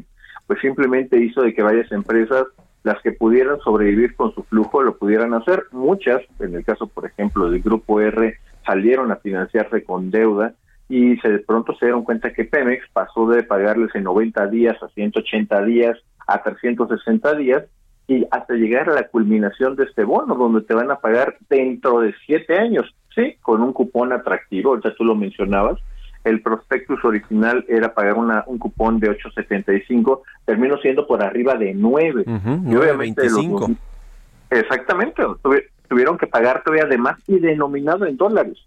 [0.48, 2.46] pues simplemente hizo de que varias empresas,
[2.84, 5.66] las que pudieran sobrevivir con su flujo, lo pudieran hacer.
[5.72, 10.54] Muchas, en el caso, por ejemplo, del Grupo R, salieron a financiarse con deuda
[10.88, 14.82] y se de pronto se dieron cuenta que Pemex pasó de pagarles en 90 días
[14.82, 17.64] a 180 días a 360 días
[18.08, 22.02] y hasta llegar a la culminación de este bono, donde te van a pagar dentro
[22.02, 25.80] de siete años, sí, con un cupón atractivo, ya tú lo mencionabas,
[26.24, 31.74] el prospectus original era pagar una, un cupón de 8.75, terminó siendo por arriba de
[31.74, 32.26] 9.
[32.28, 33.28] y obviamente
[34.50, 35.24] exactamente,
[35.88, 38.58] tuvieron que pagar todavía de más y denominado en dólares.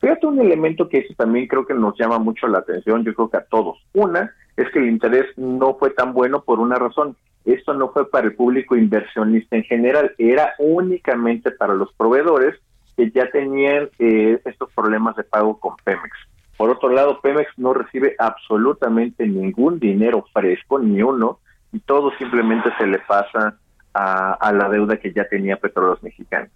[0.00, 3.30] Fíjate un elemento que eso también creo que nos llama mucho la atención, yo creo
[3.30, 3.78] que a todos.
[3.92, 7.16] Una es que el interés no fue tan bueno por una razón.
[7.44, 12.54] Esto no fue para el público inversionista en general, era únicamente para los proveedores
[12.96, 16.10] que ya tenían eh, estos problemas de pago con Pemex.
[16.58, 21.38] Por otro lado, Pemex no recibe absolutamente ningún dinero fresco, ni uno,
[21.72, 23.56] y todo simplemente se le pasa
[23.94, 26.50] a, la deuda que ya tenía Petróleos Mexicanos.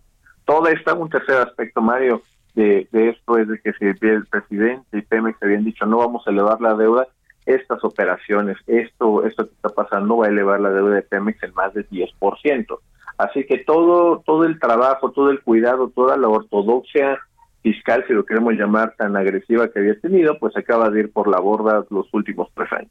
[0.45, 2.21] Todo esto, un tercer aspecto, Mario,
[2.55, 6.31] de, esto es de que si el presidente y Pemex habían dicho no vamos a
[6.31, 7.09] elevar la deuda,
[7.47, 11.55] estas operaciones, esto, esto que está pasando va a elevar la deuda de Pemex en
[11.55, 12.79] más de 10%.
[13.19, 17.19] Así que todo, todo el trabajo, todo el cuidado, toda la ortodoxia
[17.63, 21.29] fiscal, si lo queremos llamar tan agresiva que había tenido, pues acaba de ir por
[21.29, 22.91] la borda los últimos tres años.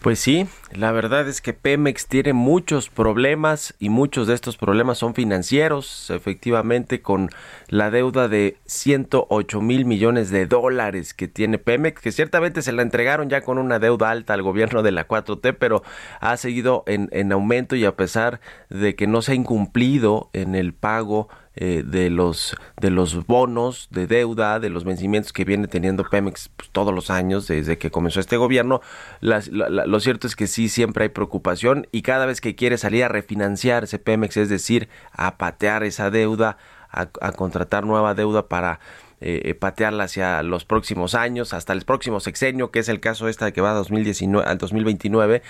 [0.00, 4.98] Pues sí, la verdad es que Pemex tiene muchos problemas y muchos de estos problemas
[4.98, 7.30] son financieros, efectivamente con
[7.66, 12.82] la deuda de 108 mil millones de dólares que tiene Pemex, que ciertamente se la
[12.82, 15.82] entregaron ya con una deuda alta al gobierno de la 4T, pero
[16.20, 20.54] ha seguido en, en aumento y a pesar de que no se ha incumplido en
[20.54, 21.28] el pago
[21.60, 26.50] eh, de los de los bonos de deuda, de los vencimientos que viene teniendo Pemex
[26.56, 28.80] pues, todos los años desde que comenzó este gobierno.
[29.20, 33.08] lo cierto es que sí siempre hay preocupación y cada vez que quiere salir a
[33.08, 36.58] refinanciarse Pemex, es decir, a patear esa deuda,
[36.90, 38.78] a, contratar nueva deuda para
[39.20, 43.26] eh, eh, patearla hacia los próximos años, hasta el próximo sexenio, que es el caso
[43.26, 45.42] esta que va a 2019, al 2029,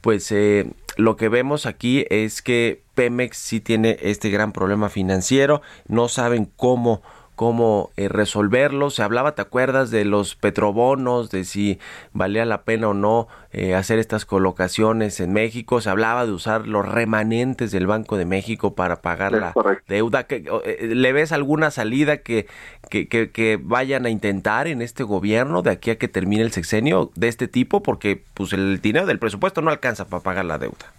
[0.00, 5.62] pues eh, lo que vemos aquí es que Pemex sí tiene este gran problema financiero,
[5.86, 7.02] no saben cómo
[7.38, 8.90] cómo eh, resolverlo.
[8.90, 9.92] Se hablaba, ¿te acuerdas?
[9.92, 11.78] De los petrobonos, de si
[12.12, 15.80] valía la pena o no eh, hacer estas colocaciones en México.
[15.80, 19.54] Se hablaba de usar los remanentes del Banco de México para pagar la
[19.86, 20.26] deuda.
[20.28, 22.48] Eh, ¿Le ves alguna salida que,
[22.90, 27.12] que, que, vayan a intentar en este gobierno de aquí a que termine el sexenio
[27.14, 27.84] de este tipo?
[27.84, 30.92] Porque pues el dinero del presupuesto no alcanza para pagar la deuda.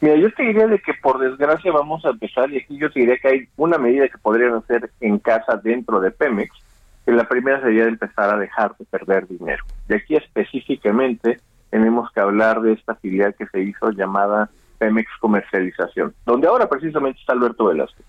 [0.00, 3.00] Mira, yo te diría de que por desgracia vamos a empezar, y aquí yo te
[3.00, 6.50] diría que hay una medida que podrían hacer en casa dentro de Pemex,
[7.04, 9.64] que la primera sería empezar a dejar de perder dinero.
[9.88, 16.14] Y aquí específicamente tenemos que hablar de esta filial que se hizo llamada Pemex Comercialización,
[16.24, 18.06] donde ahora precisamente está Alberto Velázquez.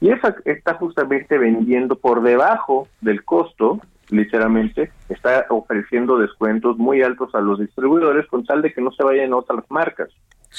[0.00, 7.34] Y esa está justamente vendiendo por debajo del costo, literalmente, está ofreciendo descuentos muy altos
[7.34, 10.08] a los distribuidores con tal de que no se vayan otras marcas.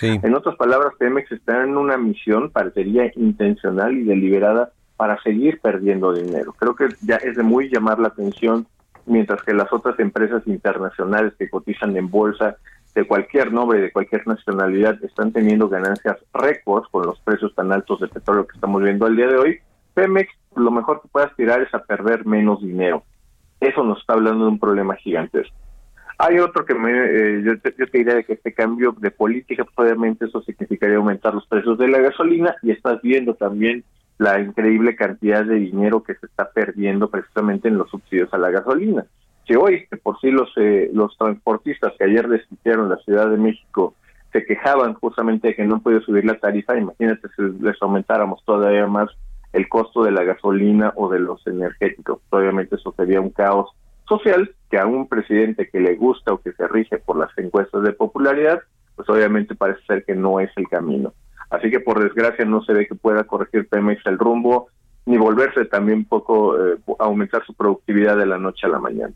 [0.01, 6.13] En otras palabras, Pemex está en una misión, parecería intencional y deliberada, para seguir perdiendo
[6.13, 6.53] dinero.
[6.59, 8.67] Creo que ya es de muy llamar la atención,
[9.05, 12.57] mientras que las otras empresas internacionales que cotizan en bolsa
[12.95, 18.01] de cualquier nombre de cualquier nacionalidad están teniendo ganancias récords con los precios tan altos
[18.01, 19.59] de petróleo que estamos viendo al día de hoy,
[19.93, 23.03] Pemex lo mejor que puede aspirar es a perder menos dinero.
[23.59, 25.55] Eso nos está hablando de un problema gigantesco.
[26.21, 30.41] Hay otro que me, eh, yo, te, diría que este cambio de política, obviamente eso
[30.41, 33.85] significaría aumentar los precios de la gasolina y estás viendo también
[34.17, 38.49] la increíble cantidad de dinero que se está perdiendo precisamente en los subsidios a la
[38.49, 39.05] gasolina.
[39.47, 43.95] Si hoy, por sí los, eh, los transportistas que ayer desquiciaron la Ciudad de México
[44.33, 48.87] se quejaban justamente de que no podía subir la tarifa, imagínate si les aumentáramos todavía
[48.87, 49.09] más
[49.53, 52.19] el costo de la gasolina o de los energéticos.
[52.29, 53.71] Obviamente eso sería un caos
[54.05, 57.83] social que a un presidente que le gusta o que se rige por las encuestas
[57.83, 58.61] de popularidad,
[58.95, 61.13] pues obviamente parece ser que no es el camino.
[61.49, 64.67] Así que por desgracia no se ve que pueda corregir Pemex el rumbo
[65.05, 69.13] ni volverse también poco eh, aumentar su productividad de la noche a la mañana.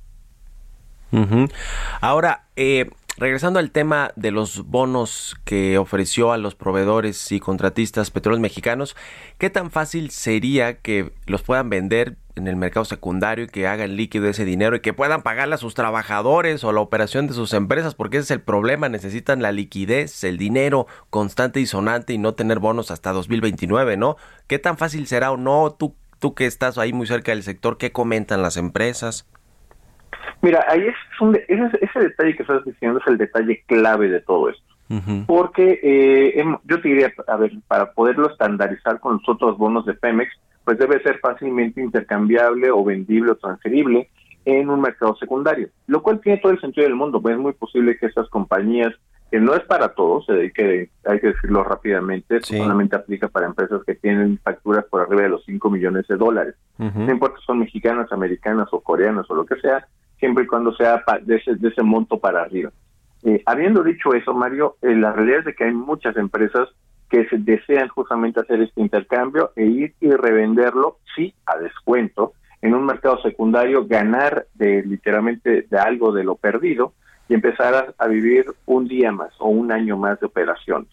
[2.02, 8.12] Ahora, eh, regresando al tema de los bonos que ofreció a los proveedores y contratistas
[8.12, 8.95] petróleos mexicanos,
[9.38, 13.95] ¿qué tan fácil sería que los puedan vender en el mercado secundario y que hagan
[13.95, 17.54] líquido ese dinero y que puedan pagarle a sus trabajadores o la operación de sus
[17.54, 22.17] empresas, porque ese es el problema, necesitan la liquidez, el dinero constante y sonante y
[22.17, 24.17] no tener bonos hasta 2029, ¿no?
[24.47, 25.76] ¿Qué tan fácil será o no?
[25.78, 29.28] Tú, tú que estás ahí muy cerca del sector, ¿qué comentan las empresas?
[30.44, 30.96] Mira, ahí es
[31.48, 34.62] ese, ese, detalle que estás diciendo es el detalle clave de todo esto.
[35.26, 39.94] Porque eh, yo te diría, a ver, para poderlo estandarizar con los otros bonos de
[39.94, 40.32] Pemex,
[40.66, 44.10] pues debe ser fácilmente intercambiable o vendible o transferible
[44.44, 47.22] en un mercado secundario, lo cual tiene todo el sentido del mundo.
[47.22, 48.94] Pues es muy posible que estas compañías
[49.32, 53.82] que no es para todos, hay que, hay que decirlo rápidamente, solamente aplica para empresas
[53.84, 56.56] que tienen facturas por arriba de los 5 millones de dólares.
[56.78, 59.88] No importa si son mexicanas, americanas o coreanas o lo que sea,
[60.24, 62.71] siempre y cuando sea de ese, de ese monto para arriba.
[63.24, 66.69] Eh, habiendo dicho eso, Mario, eh, la realidad es de que hay muchas empresas
[67.09, 72.74] que se desean justamente hacer este intercambio e ir y revenderlo, sí, a descuento, en
[72.74, 76.93] un mercado secundario, ganar de literalmente de algo de lo perdido,
[77.28, 80.91] y empezar a, vivir un día más o un año más de operaciones.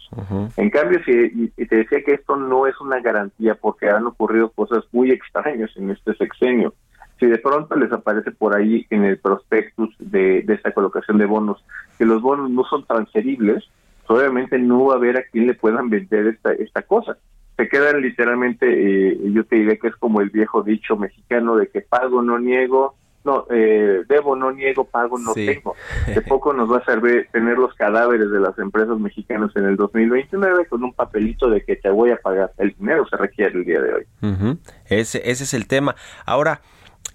[0.56, 4.50] En cambio, si y te decía que esto no es una garantía porque han ocurrido
[4.50, 6.74] cosas muy extrañas en este sexenio.
[7.20, 11.62] Si de pronto les aparece por ahí en el prospectus de, esta colocación de bonos
[11.98, 13.62] que los bonos no son transferibles,
[14.06, 17.18] obviamente no va a haber a quien le puedan vender esta, esta cosa.
[17.58, 21.68] Se quedan literalmente, eh, yo te diré que es como el viejo dicho mexicano de
[21.68, 25.76] que pago, no niego, no, eh, debo, no niego, pago, no tengo.
[26.06, 29.76] De poco nos va a servir tener los cadáveres de las empresas mexicanas en el
[29.76, 32.52] 2029 con un papelito de que te voy a pagar.
[32.56, 34.58] El dinero se requiere el día de hoy.
[34.88, 35.94] ese, ese es el tema.
[36.24, 36.62] Ahora,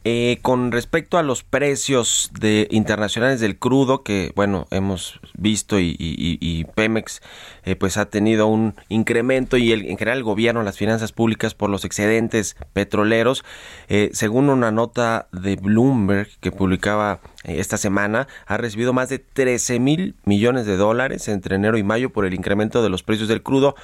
[0.08, 6.68] eh, con respecto a los precios de internacionales del crudo, que bueno, hemos visto y,
[6.76, 7.24] Pemex
[7.64, 11.56] eh, pues ha tenido un incremento y el, en general el gobierno, las finanzas públicas
[11.56, 13.44] por los excedentes petroleros,
[13.88, 19.80] eh, según una nota de Bloomberg que publicaba esta semana, ha recibido más de 13
[19.80, 23.42] mil millones de dólares entre enero y mayo por el incremento de los precios del
[23.42, 23.76] crudo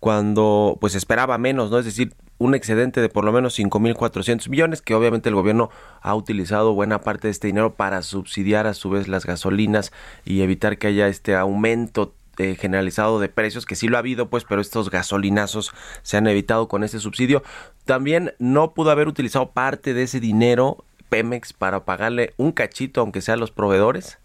[0.00, 1.78] cuando pues esperaba menos, ¿no?
[1.78, 5.70] Es decir, un excedente de por lo menos 5.400 millones, que obviamente el gobierno
[6.00, 9.92] ha utilizado buena parte de este dinero para subsidiar a su vez las gasolinas
[10.24, 14.30] y evitar que haya este aumento eh, generalizado de precios, que sí lo ha habido,
[14.30, 15.72] pues, pero estos gasolinazos
[16.02, 17.42] se han evitado con este subsidio.
[17.84, 23.22] También no pudo haber utilizado parte de ese dinero Pemex para pagarle un cachito, aunque
[23.22, 24.18] sea a los proveedores.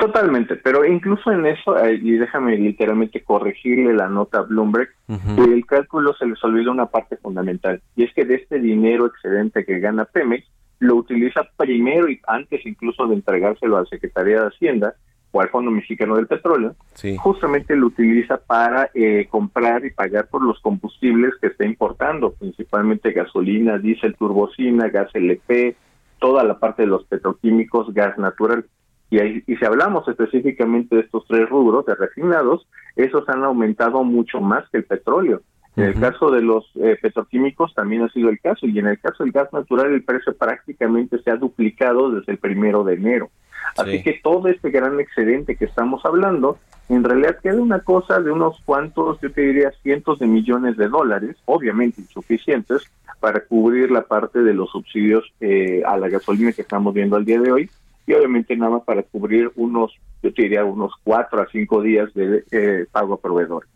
[0.00, 4.88] Totalmente, pero incluso en eso, eh, y déjame literalmente corregirle la nota a Bloomberg,
[5.36, 9.64] el cálculo se les olvida una parte fundamental, y es que de este dinero excedente
[9.66, 10.46] que gana Pemex,
[10.78, 14.94] lo utiliza primero y antes incluso de entregárselo a la Secretaría de Hacienda
[15.32, 16.74] o al Fondo Mexicano del Petróleo,
[17.18, 23.12] justamente lo utiliza para eh, comprar y pagar por los combustibles que está importando, principalmente
[23.12, 25.76] gasolina, diésel, turbocina, gas LP,
[26.18, 28.64] toda la parte de los petroquímicos, gas natural.
[29.10, 29.18] Y,
[29.52, 34.68] y si hablamos específicamente de estos tres rubros de refinados, esos han aumentado mucho más
[34.70, 35.42] que el petróleo.
[35.76, 38.98] En el caso de los eh, petroquímicos también ha sido el caso y en el
[38.98, 43.30] caso del gas natural el precio prácticamente se ha duplicado desde el primero de enero.
[43.76, 46.58] Así que todo este gran excedente que estamos hablando,
[46.88, 50.88] en realidad queda una cosa de unos cuantos, yo te diría cientos de millones de
[50.88, 52.90] dólares, obviamente insuficientes,
[53.20, 57.24] para cubrir la parte de los subsidios eh, a la gasolina que estamos viendo al
[57.24, 57.70] día de hoy
[58.10, 62.44] y obviamente nada más para cubrir unos, yo diría, unos cuatro a cinco días de
[62.50, 63.70] eh, pago a proveedores.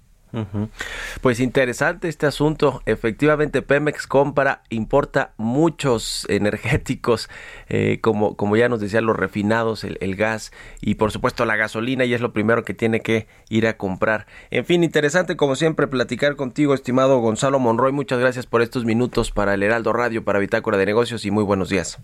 [1.21, 2.83] Pues interesante este asunto.
[2.87, 7.31] Efectivamente, Pemex compra, importa muchos energéticos,
[7.69, 11.55] eh, como, como ya nos decían los refinados, el, el, gas y por supuesto la
[11.55, 14.27] gasolina, y es lo primero que tiene que ir a comprar.
[14.51, 17.93] En fin, interesante como siempre platicar contigo, estimado Gonzalo Monroy.
[17.93, 21.45] Muchas gracias por estos minutos para el Heraldo Radio, para Bitácora de Negocios y muy
[21.45, 22.01] buenos días.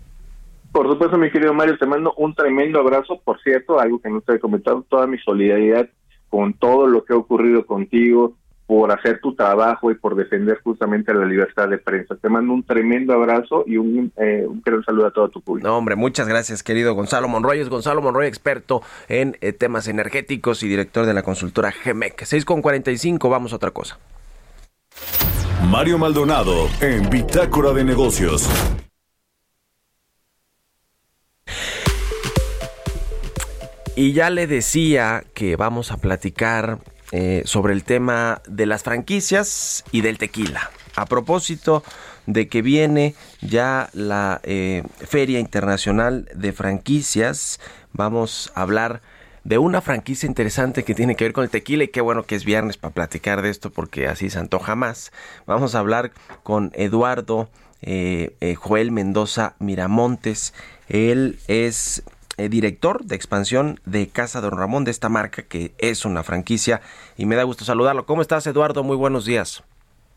[0.71, 3.19] Por supuesto, mi querido Mario, te mando un tremendo abrazo.
[3.23, 5.89] Por cierto, algo que no te he comentado, toda mi solidaridad
[6.29, 8.35] con todo lo que ha ocurrido contigo,
[8.71, 12.15] por hacer tu trabajo y por defender justamente la libertad de prensa.
[12.15, 15.67] Te mando un tremendo abrazo y un, eh, un gran saludo a todo tu público.
[15.67, 17.59] No, hombre, muchas gracias, querido Gonzalo Monroy.
[17.59, 22.23] Es Gonzalo Monroy, experto en eh, temas energéticos y director de la consultora GEMEC.
[22.23, 23.99] 6 con 45, vamos a otra cosa.
[25.69, 28.49] Mario Maldonado en Bitácora de Negocios.
[33.95, 36.79] Y ya le decía que vamos a platicar
[37.11, 40.71] eh, sobre el tema de las franquicias y del tequila.
[40.95, 41.83] A propósito
[42.25, 47.59] de que viene ya la eh, Feria Internacional de Franquicias,
[47.91, 49.01] vamos a hablar
[49.43, 52.35] de una franquicia interesante que tiene que ver con el tequila y qué bueno que
[52.35, 55.11] es viernes para platicar de esto porque así se antoja más.
[55.45, 56.11] Vamos a hablar
[56.43, 57.49] con Eduardo
[57.81, 60.53] eh, Joel Mendoza Miramontes.
[60.87, 62.03] Él es
[62.37, 66.81] eh, director de expansión de Casa Don Ramón, de esta marca que es una franquicia.
[67.17, 68.05] Y me da gusto saludarlo.
[68.05, 68.83] ¿Cómo estás, Eduardo?
[68.83, 69.63] Muy buenos días.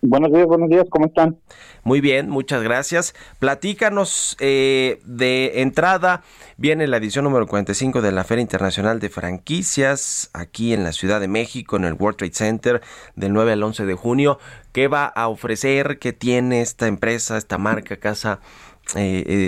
[0.07, 1.39] Buenos días, buenos días, ¿cómo están?
[1.83, 3.15] Muy bien, muchas gracias.
[3.39, 6.23] Platícanos eh, de entrada,
[6.59, 11.21] viene la edición número 45 de la Feria Internacional de Franquicias aquí en la Ciudad
[11.21, 12.83] de México, en el World Trade Center,
[13.17, 14.39] del 9 al 11 de junio.
[14.73, 15.99] ¿Qué va a ofrecer?
[15.99, 18.41] ¿Qué tiene esta empresa, esta marca, Casa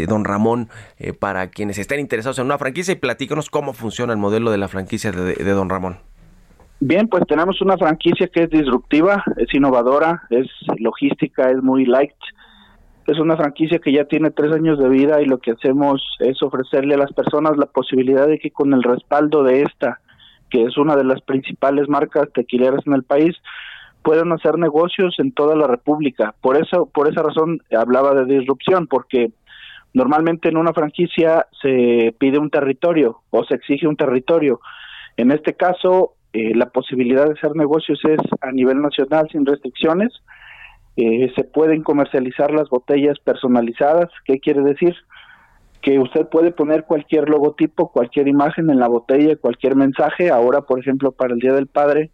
[0.09, 0.68] don Ramón,
[1.18, 4.68] para quienes estén interesados en una franquicia y platícanos cómo funciona el modelo de la
[4.68, 5.99] franquicia de, de don Ramón.
[6.80, 10.47] Bien, pues tenemos una franquicia que es disruptiva, es innovadora, es
[10.78, 12.12] logística, es muy light.
[13.07, 16.42] Es una franquicia que ya tiene tres años de vida y lo que hacemos es
[16.42, 20.01] ofrecerle a las personas la posibilidad de que con el respaldo de esta,
[20.51, 23.36] que es una de las principales marcas tequileras en el país,
[24.07, 26.32] puedan hacer negocios en toda la República.
[26.40, 29.32] Por eso, por esa razón hablaba de disrupción, porque
[29.94, 34.61] normalmente en una franquicia se pide un territorio o se exige un territorio.
[35.16, 40.12] En este caso, eh, la posibilidad de hacer negocios es a nivel nacional sin restricciones.
[40.96, 44.09] Eh, se pueden comercializar las botellas personalizadas.
[44.24, 44.94] ¿Qué quiere decir?
[45.82, 50.30] Que usted puede poner cualquier logotipo, cualquier imagen en la botella, cualquier mensaje.
[50.30, 52.12] Ahora, por ejemplo, para el Día del Padre,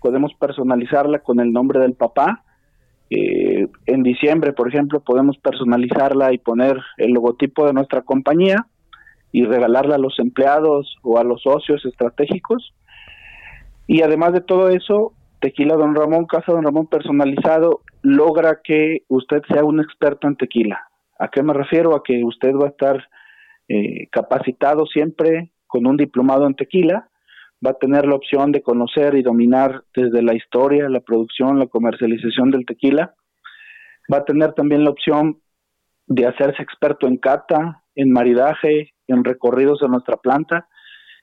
[0.00, 2.44] podemos personalizarla con el nombre del papá.
[3.10, 8.66] Eh, en diciembre, por ejemplo, podemos personalizarla y poner el logotipo de nuestra compañía
[9.32, 12.74] y regalarla a los empleados o a los socios estratégicos.
[13.86, 19.42] Y además de todo eso, Tequila Don Ramón, Casa Don Ramón personalizado, logra que usted
[19.48, 20.88] sea un experto en tequila.
[21.18, 21.94] ¿A qué me refiero?
[21.94, 23.04] A que usted va a estar
[23.68, 27.08] eh, capacitado siempre con un diplomado en tequila,
[27.64, 31.66] va a tener la opción de conocer y dominar desde la historia, la producción, la
[31.66, 33.14] comercialización del tequila,
[34.12, 35.40] va a tener también la opción
[36.06, 40.68] de hacerse experto en cata, en maridaje, en recorridos de nuestra planta,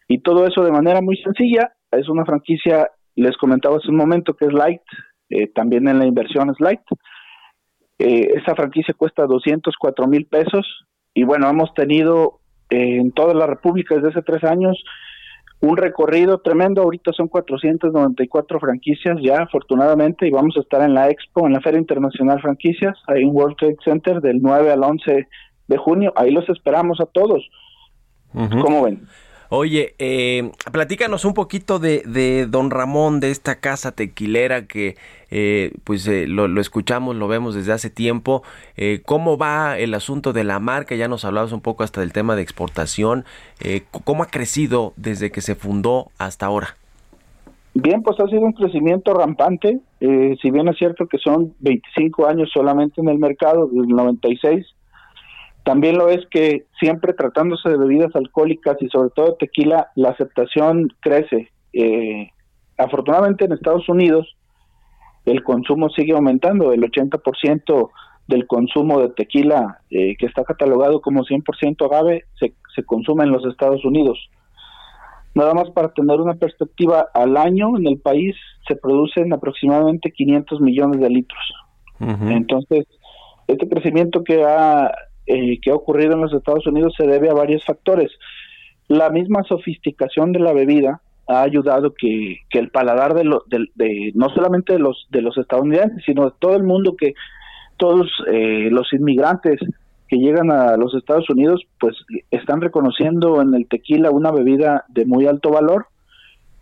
[0.07, 4.33] y todo eso de manera muy sencilla es una franquicia, les comentaba hace un momento,
[4.33, 4.81] que es light,
[5.29, 6.81] eh, también en la inversión es light.
[7.99, 13.45] Eh, esa franquicia cuesta 204 mil pesos y bueno, hemos tenido eh, en toda la
[13.45, 14.83] República desde hace tres años
[15.63, 16.81] un recorrido tremendo.
[16.81, 21.61] Ahorita son 494 franquicias ya, afortunadamente, y vamos a estar en la Expo, en la
[21.61, 25.27] Feria Internacional Franquicias, ahí en World Trade Center, del 9 al 11
[25.67, 26.11] de junio.
[26.17, 27.47] Ahí los esperamos a todos.
[28.33, 29.07] ¿Cómo ven?
[29.55, 34.95] Oye, eh, platícanos un poquito de, Don Ramón, de esta casa tequilera que
[35.29, 38.41] eh, pues eh, lo, escuchamos, lo vemos desde hace tiempo.
[38.77, 40.95] Eh, ¿Cómo va el asunto de la marca?
[40.95, 43.25] Ya nos hablabas un poco hasta del tema de exportación.
[44.03, 46.69] ¿Cómo ha crecido desde que se fundó hasta ahora?
[47.75, 49.81] Bien, pues ha sido un crecimiento rampante.
[49.99, 54.65] si bien es cierto que son 25 años solamente en el mercado, desde el 96,
[55.63, 60.89] también lo es que siempre tratándose de bebidas alcohólicas y sobre todo tequila, la aceptación
[60.99, 61.49] crece.
[61.71, 62.29] Eh,
[62.77, 64.35] afortunadamente en Estados Unidos
[65.25, 67.89] el consumo sigue aumentando, el 80%
[68.27, 73.31] del consumo de tequila eh, que está catalogado como 100% agave se, se consume en
[73.31, 74.19] los Estados Unidos.
[75.35, 78.35] Nada más para tener una perspectiva, al año en el país
[78.67, 81.41] se producen aproximadamente 500 millones de litros.
[81.99, 82.85] Entonces,
[83.47, 84.91] este crecimiento que ha
[85.25, 88.11] eh, que ha ocurrido en los Estados Unidos se debe a varios factores.
[88.87, 94.11] La misma sofisticación de la bebida ha ayudado que, que el paladar de, lo, de,
[94.13, 97.13] no solamente de los de los estadounidenses, sino de todo el mundo que
[97.77, 99.59] todos eh, los inmigrantes
[100.07, 101.95] que llegan a los Estados Unidos, pues
[102.29, 105.87] están reconociendo en el tequila una bebida de muy alto valor,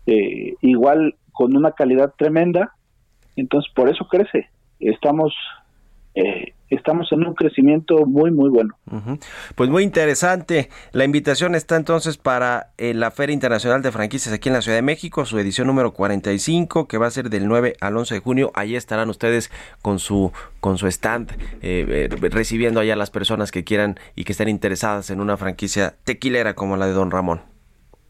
[0.06, 2.74] eh, igual con una calidad tremenda,
[3.36, 4.48] entonces por eso crece.
[4.80, 5.34] Estamos
[6.14, 8.74] eh, estamos en un crecimiento muy, muy bueno.
[9.54, 10.68] Pues muy interesante.
[10.92, 14.78] La invitación está entonces para eh, la Feria Internacional de Franquicias aquí en la Ciudad
[14.78, 18.20] de México, su edición número 45, que va a ser del 9 al 11 de
[18.20, 18.52] junio.
[18.54, 19.50] Allí estarán ustedes
[19.82, 21.30] con su, con su stand,
[21.62, 25.36] eh, eh, recibiendo allá a las personas que quieran y que estén interesadas en una
[25.36, 27.42] franquicia tequilera como la de Don Ramón.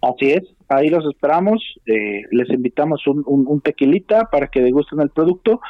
[0.03, 1.63] Así es, ahí los esperamos.
[1.85, 5.61] les invitamos un, un tequilita para que degusten el producto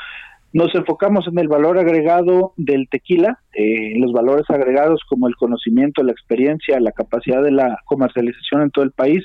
[0.53, 6.03] nos enfocamos en el valor agregado del tequila, eh, los valores agregados como el conocimiento,
[6.03, 9.24] la experiencia, la capacidad de la comercialización en todo el país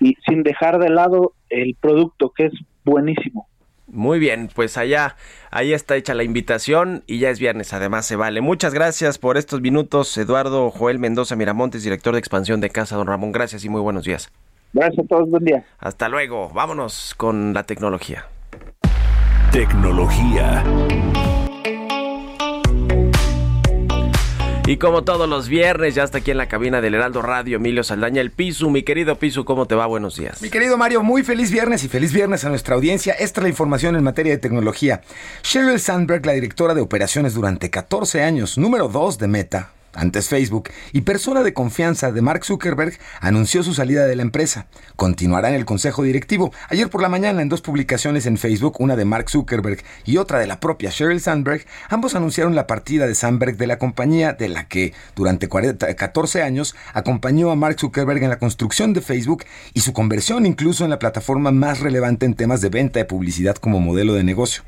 [0.00, 2.52] y sin dejar de lado el producto que es
[2.84, 3.46] buenísimo.
[3.90, 5.16] Muy bien, pues allá,
[5.50, 8.42] ahí está hecha la invitación y ya es viernes, además se vale.
[8.42, 13.06] Muchas gracias por estos minutos, Eduardo Joel Mendoza Miramontes, director de expansión de Casa Don
[13.06, 13.32] Ramón.
[13.32, 14.30] Gracias y muy buenos días.
[14.74, 15.64] Gracias a todos, buen día.
[15.78, 18.26] Hasta luego, vámonos con la tecnología.
[19.58, 20.62] Tecnología.
[24.68, 27.82] Y como todos los viernes, ya está aquí en la cabina del Heraldo Radio, Emilio
[27.82, 28.70] Saldaña, el Pisu.
[28.70, 29.86] Mi querido Pisu, ¿cómo te va?
[29.86, 30.40] Buenos días.
[30.42, 33.14] Mi querido Mario, muy feliz viernes y feliz viernes a nuestra audiencia.
[33.14, 35.00] Esta es la información en materia de tecnología.
[35.42, 40.70] Sheryl Sandberg, la directora de operaciones durante 14 años, número 2 de Meta, antes Facebook,
[40.92, 44.66] y persona de confianza de Mark Zuckerberg, anunció su salida de la empresa.
[44.96, 46.52] Continuará en el consejo directivo.
[46.68, 50.38] Ayer por la mañana, en dos publicaciones en Facebook, una de Mark Zuckerberg y otra
[50.38, 54.48] de la propia Sheryl Sandberg, ambos anunciaron la partida de Sandberg de la compañía de
[54.48, 59.80] la que durante 14 años acompañó a Mark Zuckerberg en la construcción de Facebook y
[59.80, 63.80] su conversión incluso en la plataforma más relevante en temas de venta de publicidad como
[63.80, 64.62] modelo de negocio.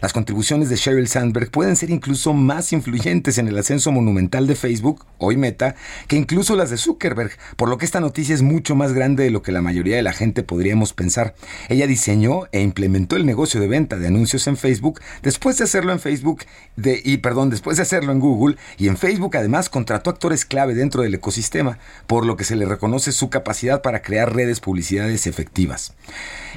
[0.00, 4.54] Las contribuciones de Sheryl Sandberg pueden ser incluso más influyentes en el ascenso monumental de
[4.54, 5.74] Facebook, hoy Meta,
[6.08, 9.30] que incluso las de Zuckerberg, por lo que esta noticia es mucho más grande de
[9.30, 11.34] lo que la mayoría de la gente podríamos pensar.
[11.68, 15.92] Ella diseñó e implementó el negocio de venta de anuncios en Facebook después de hacerlo
[15.92, 16.44] en Facebook
[16.76, 20.74] de, y perdón, después de hacerlo en Google y en Facebook además contrató actores clave
[20.74, 25.26] dentro del ecosistema, por lo que se le reconoce su capacidad para crear redes publicidades
[25.26, 25.94] efectivas.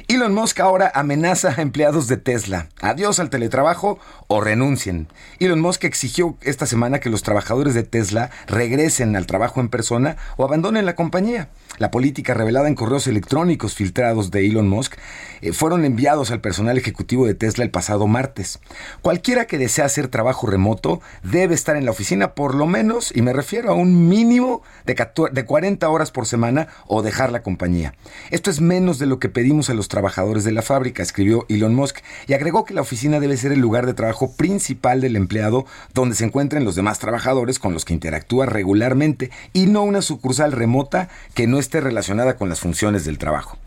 [0.08, 2.68] Elon Musk ahora amenaza a empleados de Tesla.
[2.80, 5.08] Adiós al teletrabajo o renuncien.
[5.40, 10.16] Elon Musk exigió esta semana que los trabajadores de Tesla regresen al trabajo en persona
[10.36, 11.48] o abandonen la compañía.
[11.78, 14.96] La política revelada en correos electrónicos filtrados de Elon Musk
[15.40, 18.58] eh, fueron enviados al personal ejecutivo de Tesla el pasado martes.
[19.00, 23.22] Cualquiera que desea hacer trabajo remoto debe estar en la oficina por lo menos, y
[23.22, 27.94] me refiero a un mínimo de 40 horas por semana o dejar la compañía.
[28.30, 31.74] Esto es menos de lo que pedimos a los trabajadores de la fábrica, escribió Elon
[31.74, 35.66] Musk, y agregó que la oficina debe ser el lugar de trabajo principal del empleado
[35.94, 40.52] donde se encuentren los demás trabajadores con los que interactúa regularmente y no una sucursal
[40.52, 43.58] remota que no esté relacionada con las funciones del trabajo.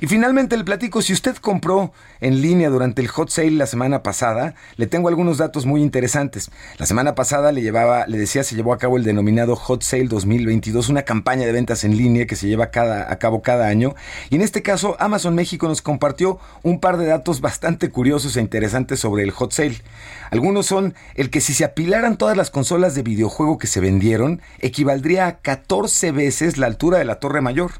[0.00, 4.02] Y finalmente el platico, si usted compró en línea durante el hot sale la semana
[4.02, 6.50] pasada, le tengo algunos datos muy interesantes.
[6.78, 10.08] La semana pasada le llevaba, le decía, se llevó a cabo el denominado Hot Sale
[10.08, 13.94] 2022, una campaña de ventas en línea que se lleva cada, a cabo cada año.
[14.30, 18.40] Y en este caso, Amazon México nos compartió un par de datos bastante curiosos e
[18.40, 19.82] interesantes sobre el Hot Sale.
[20.30, 24.40] Algunos son el que si se apilaran todas las consolas de videojuego que se vendieron,
[24.60, 27.72] equivaldría a 14 veces la altura de la Torre Mayor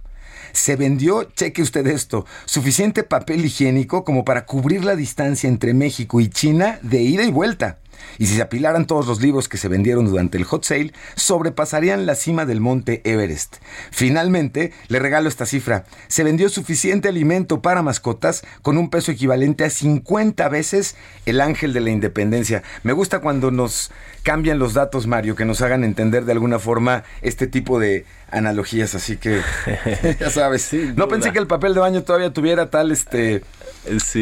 [0.52, 6.20] se vendió, cheque usted esto, suficiente papel higiénico como para cubrir la distancia entre México
[6.20, 7.78] y China de ida y vuelta.
[8.18, 12.06] Y si se apilaran todos los libros que se vendieron durante el hot sale, sobrepasarían
[12.06, 13.56] la cima del monte Everest.
[13.90, 15.84] Finalmente, le regalo esta cifra.
[16.08, 20.96] Se vendió suficiente alimento para mascotas con un peso equivalente a 50 veces
[21.26, 22.62] el ángel de la independencia.
[22.82, 23.90] Me gusta cuando nos
[24.22, 28.94] cambian los datos, Mario, que nos hagan entender de alguna forma este tipo de analogías,
[28.94, 29.40] así que
[30.20, 30.72] ya sabes.
[30.96, 33.42] no pensé que el papel de baño todavía tuviera tal este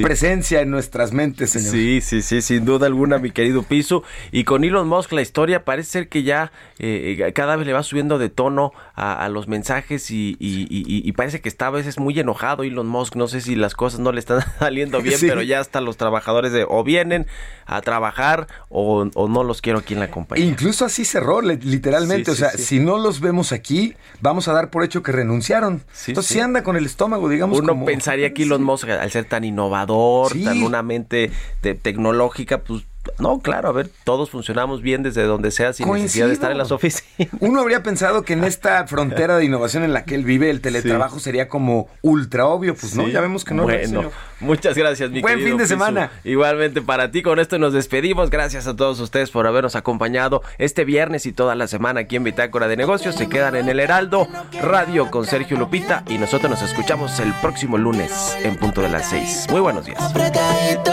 [0.02, 1.72] presencia en nuestras mentes, señor.
[1.72, 4.02] Sí, sí, sí, sin duda alguna, mi querido Piso.
[4.30, 7.82] Y con Elon Musk la historia parece ser que ya eh, cada vez le va
[7.82, 12.86] subiendo de tono a, los mensajes y, parece que está a veces muy enojado Elon
[12.86, 13.16] Musk.
[13.16, 16.52] No sé si las cosas no le están saliendo bien, pero ya hasta los trabajadores
[16.52, 17.26] de o vienen
[17.66, 20.46] a trabajar o, no los quiero aquí en la compañía.
[20.46, 22.30] Incluso así cerró, literalmente.
[22.30, 25.82] o sea, si no los vemos aquí, vamos a dar por hecho que renunciaron.
[26.06, 27.58] Entonces, si anda con el estómago, digamos.
[27.58, 31.30] Uno pensaría que Elon Musk, al ser tan innovador, tan una mente
[31.60, 32.84] tecnológica, pues
[33.18, 36.58] no, claro, a ver, todos funcionamos bien desde donde sea sin necesidad de estar en
[36.58, 37.04] las oficinas.
[37.40, 40.60] Uno habría pensado que en esta frontera de innovación en la que él vive, el
[40.60, 43.64] teletrabajo sería como ultra obvio, pues no, ya vemos que no.
[43.64, 44.10] Bueno,
[44.40, 46.10] muchas gracias, mi Buen fin de semana.
[46.24, 48.30] Igualmente para ti, con esto nos despedimos.
[48.30, 52.24] Gracias a todos ustedes por habernos acompañado este viernes y toda la semana aquí en
[52.24, 53.14] Bitácora de Negocios.
[53.14, 54.28] Se quedan en el Heraldo
[54.62, 59.08] Radio con Sergio Lupita y nosotros nos escuchamos el próximo lunes en punto de las
[59.10, 59.46] seis.
[59.50, 60.92] Muy buenos días apretadito,